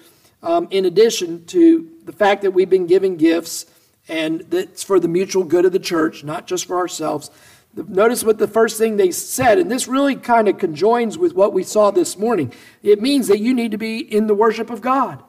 um, 0.44 0.68
in 0.70 0.84
addition 0.84 1.46
to 1.46 1.90
the 2.04 2.12
fact 2.12 2.42
that 2.42 2.52
we've 2.52 2.70
been 2.70 2.86
given 2.86 3.16
gifts 3.16 3.68
and 4.10 4.42
that's 4.50 4.84
for 4.84 5.00
the 5.00 5.08
mutual 5.08 5.46
good 5.46 5.64
of 5.64 5.72
the 5.72 5.80
church, 5.80 6.26
not 6.26 6.46
just 6.46 6.66
for 6.66 6.76
ourselves. 6.76 7.32
Notice 7.74 8.22
what 8.22 8.38
the 8.38 8.50
first 8.50 8.78
thing 8.78 8.98
they 8.98 9.12
said, 9.12 9.60
and 9.60 9.72
this 9.72 9.88
really 9.88 10.18
kind 10.18 10.50
of 10.50 10.58
conjoins 10.58 11.18
with 11.18 11.34
what 11.34 11.54
we 11.54 11.64
saw 11.64 11.90
this 11.90 12.18
morning. 12.18 12.52
It 12.84 13.02
means 13.02 13.30
that 13.30 13.40
you 13.40 13.54
need 13.54 13.72
to 13.72 13.78
be 13.78 14.00
in 14.00 14.28
the 14.28 14.36
worship 14.36 14.70
of 14.70 14.82
God. 14.82 15.24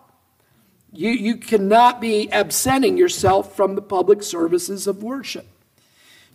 You, 0.92 1.10
you 1.10 1.36
cannot 1.36 2.00
be 2.00 2.32
absenting 2.32 2.96
yourself 2.96 3.54
from 3.54 3.74
the 3.74 3.82
public 3.82 4.22
services 4.22 4.86
of 4.86 5.02
worship. 5.02 5.46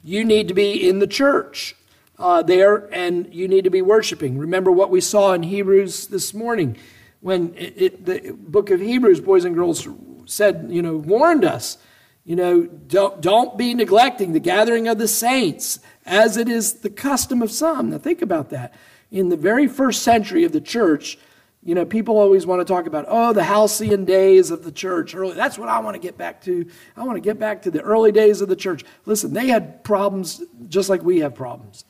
You 0.04 0.24
need 0.24 0.48
to 0.50 0.54
be 0.54 0.88
in 0.88 1.00
the 1.00 1.08
church 1.08 1.76
uh, 2.20 2.44
there, 2.44 2.94
and 2.94 3.34
you 3.34 3.48
need 3.48 3.64
to 3.64 3.70
be 3.70 3.82
worshiping. 3.82 4.38
Remember 4.38 4.72
what 4.72 4.90
we 4.90 5.02
saw 5.02 5.34
in 5.34 5.44
Hebrews 5.44 6.08
this 6.08 6.34
morning 6.34 6.78
when 7.22 7.56
it, 7.56 7.82
it, 7.82 8.06
the 8.06 8.32
book 8.32 8.70
of 8.70 8.80
Hebrews, 8.80 9.22
boys 9.22 9.46
and 9.46 9.56
girls, 9.56 9.88
said, 10.26 10.68
you 10.70 10.82
know, 10.82 10.98
warned 10.98 11.46
us, 11.46 11.78
you 12.26 12.36
know, 12.36 12.64
don't, 12.64 13.22
don't 13.22 13.58
be 13.58 13.74
neglecting 13.74 14.34
the 14.34 14.40
gathering 14.40 14.88
of 14.88 14.98
the 14.98 15.08
saints 15.08 15.80
as 16.06 16.38
it 16.38 16.48
is 16.48 16.76
the 16.76 16.90
custom 16.90 17.42
of 17.42 17.52
some. 17.52 17.90
Now, 17.90 17.98
think 17.98 18.22
about 18.22 18.50
that. 18.52 18.74
In 19.10 19.30
the 19.30 19.38
very 19.38 19.68
first 19.68 20.04
century 20.04 20.44
of 20.44 20.52
the 20.52 20.62
church, 20.62 21.18
you 21.66 21.76
know, 21.76 21.86
people 21.86 22.18
always 22.18 22.46
want 22.46 22.60
to 22.60 22.66
talk 22.66 22.88
about, 22.88 23.06
oh, 23.08 23.32
the 23.32 23.44
halcyon 23.44 24.04
days 24.04 24.52
of 24.52 24.64
the 24.64 24.72
church. 24.72 25.16
Early, 25.16 25.34
that's 25.34 25.58
what 25.58 25.70
I 25.70 25.80
want 25.80 25.96
to 25.96 26.00
get 26.00 26.18
back 26.18 26.42
to. 26.44 26.68
I 26.98 27.04
want 27.04 27.16
to 27.16 27.22
get 27.22 27.40
back 27.40 27.62
to 27.62 27.72
the 27.72 27.82
early 27.82 28.12
days 28.12 28.42
of 28.42 28.50
the 28.50 28.56
church. 28.56 28.84
Listen, 29.06 29.34
they 29.34 29.48
had 29.48 29.84
problems 29.84 30.44
just 30.68 30.90
like 30.90 31.04
we 31.04 31.20
have 31.20 31.36
problems. 31.36 31.86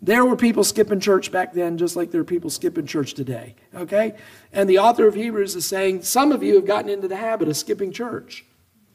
There 0.00 0.24
were 0.24 0.36
people 0.36 0.62
skipping 0.62 1.00
church 1.00 1.32
back 1.32 1.54
then, 1.54 1.76
just 1.76 1.96
like 1.96 2.12
there 2.12 2.20
are 2.20 2.24
people 2.24 2.50
skipping 2.50 2.86
church 2.86 3.14
today. 3.14 3.56
Okay? 3.74 4.14
And 4.52 4.68
the 4.68 4.78
author 4.78 5.08
of 5.08 5.14
Hebrews 5.14 5.56
is 5.56 5.66
saying, 5.66 6.02
Some 6.02 6.30
of 6.30 6.44
you 6.44 6.54
have 6.54 6.66
gotten 6.66 6.90
into 6.90 7.08
the 7.08 7.16
habit 7.16 7.48
of 7.48 7.56
skipping 7.56 7.90
church. 7.90 8.44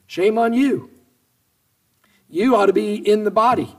Shame 0.08 0.38
on 0.38 0.54
you. 0.54 0.92
You 2.30 2.56
ought 2.56 2.68
to 2.68 2.74
be 2.74 2.96
in 2.96 3.26
the 3.26 3.32
body. 3.32 3.76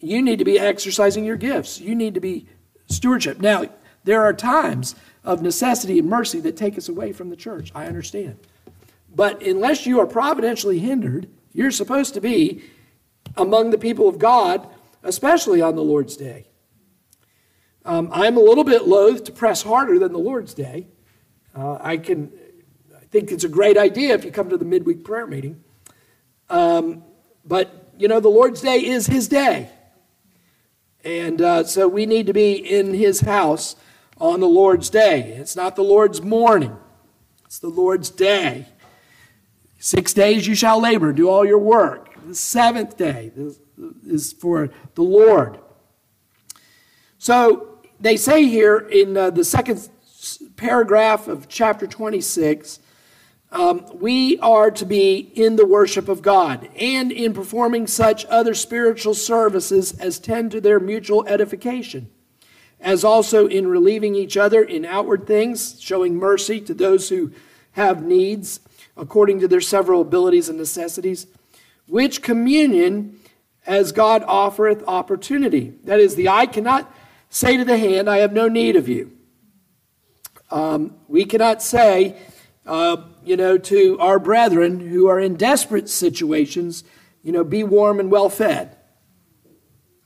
You 0.00 0.22
need 0.22 0.40
to 0.40 0.44
be 0.44 0.58
exercising 0.58 1.24
your 1.24 1.36
gifts. 1.36 1.80
You 1.80 1.94
need 1.94 2.14
to 2.14 2.20
be 2.20 2.48
stewardship. 2.88 3.40
Now, 3.40 3.66
there 4.02 4.22
are 4.22 4.32
times 4.32 4.94
of 5.26 5.42
necessity 5.42 5.98
and 5.98 6.08
mercy 6.08 6.40
that 6.40 6.56
take 6.56 6.78
us 6.78 6.88
away 6.88 7.12
from 7.12 7.28
the 7.28 7.36
church. 7.36 7.70
I 7.74 7.84
understand. 7.84 8.38
But 9.14 9.42
unless 9.42 9.84
you 9.84 10.00
are 10.00 10.06
providentially 10.06 10.78
hindered, 10.78 11.28
you're 11.52 11.70
supposed 11.70 12.14
to 12.14 12.20
be 12.20 12.62
among 13.36 13.70
the 13.70 13.78
people 13.78 14.08
of 14.08 14.18
God 14.18 14.66
especially 15.06 15.62
on 15.62 15.76
the 15.76 15.82
Lord's 15.82 16.16
Day. 16.16 16.46
Um, 17.84 18.10
I'm 18.12 18.36
a 18.36 18.40
little 18.40 18.64
bit 18.64 18.86
loath 18.86 19.24
to 19.24 19.32
press 19.32 19.62
harder 19.62 19.98
than 19.98 20.12
the 20.12 20.18
Lord's 20.18 20.52
Day. 20.52 20.88
Uh, 21.54 21.78
I 21.80 21.96
can, 21.96 22.32
I 22.94 23.04
think 23.06 23.30
it's 23.30 23.44
a 23.44 23.48
great 23.48 23.78
idea 23.78 24.14
if 24.14 24.24
you 24.24 24.32
come 24.32 24.50
to 24.50 24.56
the 24.56 24.64
midweek 24.64 25.04
prayer 25.04 25.26
meeting. 25.26 25.62
Um, 26.50 27.04
but 27.44 27.92
you 27.96 28.08
know, 28.08 28.20
the 28.20 28.28
Lord's 28.28 28.60
Day 28.60 28.84
is 28.84 29.06
His 29.06 29.28
day, 29.28 29.70
and 31.04 31.40
uh, 31.40 31.64
so 31.64 31.88
we 31.88 32.04
need 32.04 32.26
to 32.26 32.32
be 32.32 32.52
in 32.54 32.92
His 32.92 33.20
house 33.20 33.76
on 34.18 34.40
the 34.40 34.48
Lord's 34.48 34.90
day. 34.90 35.22
It's 35.32 35.56
not 35.56 35.76
the 35.76 35.84
Lord's 35.84 36.22
morning; 36.22 36.76
it's 37.44 37.58
the 37.58 37.68
Lord's 37.68 38.10
day. 38.10 38.66
Six 39.78 40.14
days 40.14 40.46
you 40.46 40.54
shall 40.54 40.80
labor, 40.80 41.12
do 41.12 41.28
all 41.28 41.44
your 41.44 41.58
work. 41.58 42.14
The 42.26 42.34
seventh 42.34 42.96
day, 42.96 43.30
is 44.06 44.32
for 44.32 44.70
the 44.94 45.02
Lord. 45.02 45.58
So 47.18 47.78
they 48.00 48.16
say 48.16 48.46
here 48.46 48.78
in 48.78 49.16
uh, 49.16 49.30
the 49.30 49.44
second 49.44 49.88
paragraph 50.56 51.28
of 51.28 51.48
chapter 51.48 51.86
26 51.86 52.80
um, 53.52 53.86
we 53.94 54.38
are 54.40 54.70
to 54.72 54.84
be 54.84 55.18
in 55.18 55.56
the 55.56 55.66
worship 55.66 56.08
of 56.08 56.20
God 56.20 56.68
and 56.76 57.12
in 57.12 57.32
performing 57.32 57.86
such 57.86 58.26
other 58.26 58.54
spiritual 58.54 59.14
services 59.14 59.92
as 59.98 60.18
tend 60.18 60.50
to 60.50 60.60
their 60.60 60.80
mutual 60.80 61.26
edification, 61.28 62.10
as 62.80 63.04
also 63.04 63.46
in 63.46 63.66
relieving 63.66 64.14
each 64.14 64.36
other 64.36 64.62
in 64.62 64.84
outward 64.84 65.26
things, 65.26 65.80
showing 65.80 66.16
mercy 66.16 66.60
to 66.60 66.74
those 66.74 67.08
who 67.08 67.32
have 67.72 68.02
needs 68.02 68.60
according 68.96 69.40
to 69.40 69.48
their 69.48 69.60
several 69.60 70.00
abilities 70.00 70.48
and 70.48 70.58
necessities, 70.58 71.26
which 71.86 72.22
communion 72.22 73.18
as 73.66 73.92
God 73.92 74.22
offereth 74.26 74.84
opportunity. 74.86 75.74
That 75.84 76.00
is, 76.00 76.14
the 76.14 76.28
eye 76.28 76.46
cannot 76.46 76.92
say 77.28 77.56
to 77.56 77.64
the 77.64 77.76
hand, 77.76 78.08
I 78.08 78.18
have 78.18 78.32
no 78.32 78.48
need 78.48 78.76
of 78.76 78.88
you. 78.88 79.12
Um, 80.50 80.94
we 81.08 81.24
cannot 81.24 81.62
say, 81.62 82.16
uh, 82.66 82.98
you 83.24 83.36
know, 83.36 83.58
to 83.58 83.98
our 83.98 84.18
brethren 84.18 84.80
who 84.80 85.08
are 85.08 85.18
in 85.18 85.34
desperate 85.34 85.88
situations, 85.88 86.84
you 87.22 87.32
know, 87.32 87.44
be 87.44 87.64
warm 87.64 87.98
and 87.98 88.10
well 88.10 88.28
fed. 88.28 88.76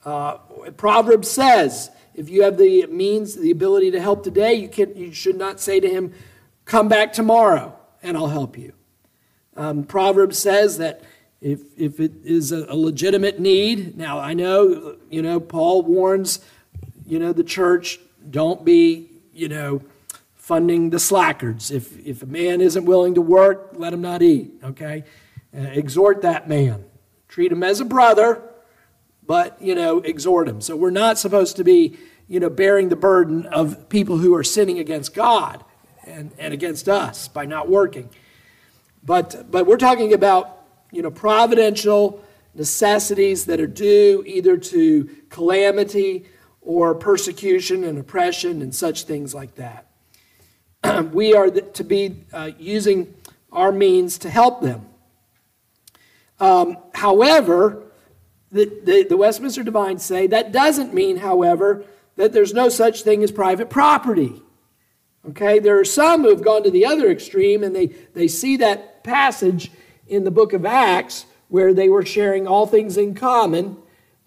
Uh, 0.05 0.39
Proverbs 0.77 1.31
says, 1.31 1.91
if 2.21 2.29
you 2.29 2.43
have 2.43 2.59
the 2.59 2.85
means, 2.89 3.35
the 3.35 3.51
ability 3.51 3.91
to 3.93 4.01
help 4.01 4.23
today, 4.23 4.53
you, 4.53 4.69
can, 4.69 4.95
you 4.95 5.11
should 5.11 5.39
not 5.39 5.59
say 5.59 5.81
to 5.81 5.89
him, 5.89 6.13
come 6.67 6.87
back 6.87 7.15
tomorrow 7.15 7.75
and 8.03 8.15
I'll 8.15 8.29
help 8.29 8.59
you. 8.59 8.75
Um, 9.57 9.85
Proverbs 9.85 10.39
says 10.39 10.77
that 10.77 11.03
if, 11.41 11.63
if 11.79 11.99
it 11.99 12.13
is 12.23 12.53
a, 12.53 12.67
a 12.69 12.77
legitimate 12.77 13.41
need. 13.41 13.97
Now, 13.97 14.19
I 14.19 14.35
know, 14.35 14.97
you 15.09 15.23
know, 15.23 15.41
Paul 15.41 15.81
warns, 15.81 16.41
you 17.07 17.19
know, 17.19 17.33
the 17.33 17.43
church, 17.43 17.99
don't 18.29 18.67
be, 18.67 19.09
you 19.33 19.49
know, 19.49 19.81
funding 20.35 20.91
the 20.91 20.99
slackers. 20.99 21.71
If, 21.71 22.07
if 22.07 22.23
a 22.23 22.27
man 22.27 22.61
isn't 22.61 22.85
willing 22.85 23.15
to 23.15 23.23
work, 23.23 23.71
let 23.77 23.95
him 23.95 24.03
not 24.03 24.21
eat, 24.21 24.53
okay? 24.63 25.05
Uh, 25.57 25.63
exhort 25.63 26.21
that 26.21 26.51
man. 26.51 26.85
Treat 27.29 27.51
him 27.51 27.63
as 27.63 27.81
a 27.81 27.87
brother, 27.87 28.43
but, 29.27 29.57
you 29.63 29.75
know, 29.75 30.01
exhort 30.01 30.49
him. 30.49 30.61
So 30.61 30.77
we're 30.77 30.91
not 30.91 31.19
supposed 31.19 31.57
to 31.57 31.65
be, 31.65 31.97
you 32.31 32.39
know, 32.39 32.49
bearing 32.49 32.89
the 32.91 32.97
burden 32.97 33.45
of 33.47 33.89
people 33.89 34.17
who 34.19 34.37
are 34.37 34.45
sinning 34.45 34.79
against 34.79 35.13
God 35.13 35.65
and, 36.05 36.31
and 36.39 36.55
against 36.55 36.89
us 36.89 37.27
by 37.27 37.45
not 37.45 37.69
working. 37.69 38.09
But, 39.03 39.51
but 39.51 39.67
we're 39.67 39.77
talking 39.77 40.13
about 40.13 40.65
you 40.93 41.03
know, 41.03 41.11
providential 41.11 42.25
necessities 42.55 43.47
that 43.47 43.61
are 43.61 43.67
due 43.67 44.23
either 44.25 44.57
to 44.57 45.11
calamity 45.29 46.25
or 46.61 46.95
persecution 46.95 47.83
and 47.83 47.99
oppression 47.99 48.63
and 48.63 48.73
such 48.73 49.05
things 49.05 49.35
like 49.35 49.57
that. 49.57 49.87
we 51.13 51.35
are 51.35 51.51
to 51.51 51.83
be 51.83 52.25
uh, 52.33 52.53
using 52.61 53.13
our 53.51 53.73
means 53.73 54.19
to 54.19 54.31
help 54.31 54.61
them. 54.61 54.87
Um, 56.39 56.79
however, 56.95 57.83
the, 58.53 58.67
the, 58.85 59.03
the 59.09 59.17
Westminster 59.17 59.65
Divines 59.65 60.05
say 60.05 60.29
that 60.29 60.53
doesn't 60.53 60.95
mean, 60.95 61.17
however, 61.17 61.85
that 62.21 62.35
there's 62.35 62.53
no 62.53 62.69
such 62.69 63.03
thing 63.03 63.23
as 63.25 63.33
private 63.33 63.71
property. 63.71 64.43
Okay, 65.31 65.59
there 65.59 65.81
are 65.81 65.87
some 65.87 66.21
who 66.21 66.29
have 66.29 66.45
gone 66.45 66.63
to 66.65 66.71
the 66.71 66.85
other 66.85 67.11
extreme 67.11 67.65
and 67.65 67.75
they, 67.75 67.87
they 68.13 68.29
see 68.29 68.59
that 68.59 69.03
passage 69.03 69.71
in 70.07 70.25
the 70.25 70.31
book 70.31 70.53
of 70.53 70.67
Acts 70.67 71.25
where 71.49 71.73
they 71.73 71.89
were 71.89 72.05
sharing 72.05 72.47
all 72.47 72.67
things 72.67 72.99
in 72.99 73.15
common, 73.15 73.75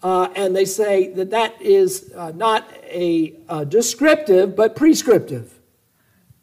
uh, 0.02 0.28
and 0.34 0.56
they 0.56 0.64
say 0.64 1.12
that 1.12 1.30
that 1.30 1.62
is 1.62 2.12
uh, 2.16 2.32
not 2.34 2.68
a 2.82 3.32
uh, 3.48 3.62
descriptive 3.62 4.56
but 4.56 4.74
prescriptive, 4.74 5.54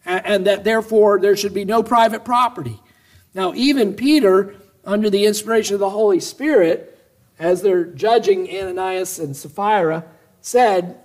and, 0.06 0.26
and 0.26 0.48
that 0.48 0.64
therefore 0.64 1.20
there 1.20 1.36
should 1.36 1.54
be 1.54 1.66
no 1.66 1.84
private 1.84 2.24
property. 2.24 2.80
Now, 3.34 3.54
even 3.56 3.94
Peter, 3.94 4.56
under 4.86 5.10
the 5.10 5.26
inspiration 5.26 5.74
of 5.74 5.82
the 5.82 5.90
Holy 5.90 6.22
Spirit, 6.22 6.98
as 7.38 7.62
they're 7.62 7.84
judging 7.84 8.50
Ananias 8.50 9.20
and 9.20 9.36
Sapphira, 9.36 10.06
said, 10.40 10.98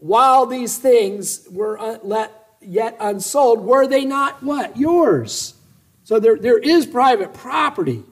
While 0.00 0.46
these 0.46 0.78
things 0.78 1.46
were 1.50 1.98
let, 2.02 2.32
yet 2.60 2.96
unsold, 3.00 3.60
were 3.60 3.86
they 3.86 4.04
not 4.04 4.42
what? 4.42 4.76
Yours. 4.76 5.54
So 6.04 6.18
there, 6.18 6.36
there 6.36 6.58
is 6.58 6.86
private 6.86 7.32
property. 7.32 8.02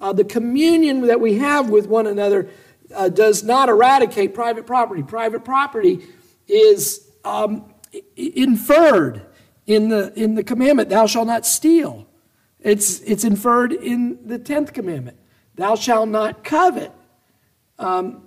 Uh, 0.00 0.12
the 0.12 0.24
communion 0.24 1.06
that 1.06 1.20
we 1.20 1.38
have 1.38 1.70
with 1.70 1.86
one 1.86 2.06
another 2.06 2.48
uh, 2.94 3.08
does 3.08 3.42
not 3.42 3.68
eradicate 3.68 4.34
private 4.34 4.66
property. 4.66 5.02
Private 5.02 5.44
property 5.44 6.04
is 6.48 7.08
um, 7.24 7.72
inferred 8.16 9.26
in 9.66 9.88
the, 9.88 10.12
in 10.14 10.34
the 10.34 10.42
commandment, 10.42 10.88
thou 10.88 11.06
shalt 11.06 11.26
not 11.26 11.46
steal. 11.46 12.06
It's, 12.60 13.00
it's 13.00 13.24
inferred 13.24 13.72
in 13.72 14.26
the 14.26 14.38
10th 14.38 14.72
commandment, 14.72 15.18
thou 15.54 15.74
shalt 15.74 16.08
not 16.08 16.44
covet. 16.44 16.92
Um, 17.78 18.21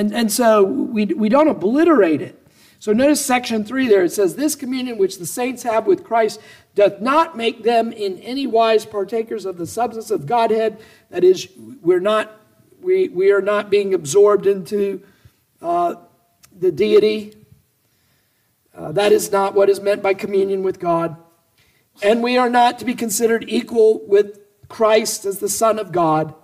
and, 0.00 0.14
and 0.14 0.32
so 0.32 0.64
we, 0.64 1.04
we 1.04 1.28
don't 1.28 1.48
obliterate 1.48 2.22
it. 2.22 2.34
So 2.78 2.94
notice 2.94 3.22
section 3.22 3.66
3 3.66 3.86
there. 3.86 4.04
It 4.04 4.12
says, 4.12 4.34
This 4.34 4.56
communion 4.56 4.96
which 4.96 5.18
the 5.18 5.26
saints 5.26 5.62
have 5.64 5.86
with 5.86 6.04
Christ 6.04 6.40
doth 6.74 7.02
not 7.02 7.36
make 7.36 7.64
them 7.64 7.92
in 7.92 8.16
any 8.20 8.46
wise 8.46 8.86
partakers 8.86 9.44
of 9.44 9.58
the 9.58 9.66
substance 9.66 10.10
of 10.10 10.24
Godhead. 10.24 10.80
That 11.10 11.22
is, 11.22 11.48
we're 11.82 12.00
not, 12.00 12.32
we, 12.80 13.08
we 13.08 13.30
are 13.30 13.42
not 13.42 13.68
being 13.68 13.92
absorbed 13.92 14.46
into 14.46 15.02
uh, 15.60 15.96
the 16.58 16.72
deity. 16.72 17.34
Uh, 18.74 18.92
that 18.92 19.12
is 19.12 19.30
not 19.30 19.52
what 19.52 19.68
is 19.68 19.80
meant 19.80 20.02
by 20.02 20.14
communion 20.14 20.62
with 20.62 20.80
God. 20.80 21.14
And 22.02 22.22
we 22.22 22.38
are 22.38 22.48
not 22.48 22.78
to 22.78 22.86
be 22.86 22.94
considered 22.94 23.44
equal 23.48 24.00
with 24.06 24.40
Christ 24.70 25.26
as 25.26 25.40
the 25.40 25.50
Son 25.50 25.78
of 25.78 25.92
God. 25.92 26.34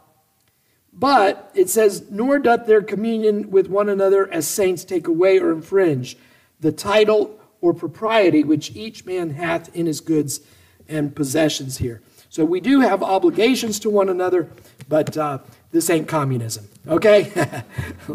But 0.98 1.50
it 1.54 1.68
says, 1.68 2.04
Nor 2.10 2.38
doth 2.38 2.66
their 2.66 2.82
communion 2.82 3.50
with 3.50 3.68
one 3.68 3.88
another 3.88 4.32
as 4.32 4.48
saints 4.48 4.82
take 4.82 5.06
away 5.06 5.38
or 5.38 5.52
infringe 5.52 6.16
the 6.58 6.72
title 6.72 7.38
or 7.60 7.74
propriety 7.74 8.42
which 8.42 8.74
each 8.74 9.04
man 9.04 9.30
hath 9.30 9.74
in 9.74 9.86
his 9.86 10.00
goods 10.00 10.40
and 10.88 11.14
possessions 11.14 11.78
here. 11.78 12.00
So 12.30 12.44
we 12.44 12.60
do 12.60 12.80
have 12.80 13.02
obligations 13.02 13.78
to 13.80 13.90
one 13.90 14.08
another, 14.08 14.50
but 14.88 15.16
uh, 15.16 15.38
this 15.70 15.90
ain't 15.90 16.08
communism, 16.08 16.68
okay? 16.86 17.32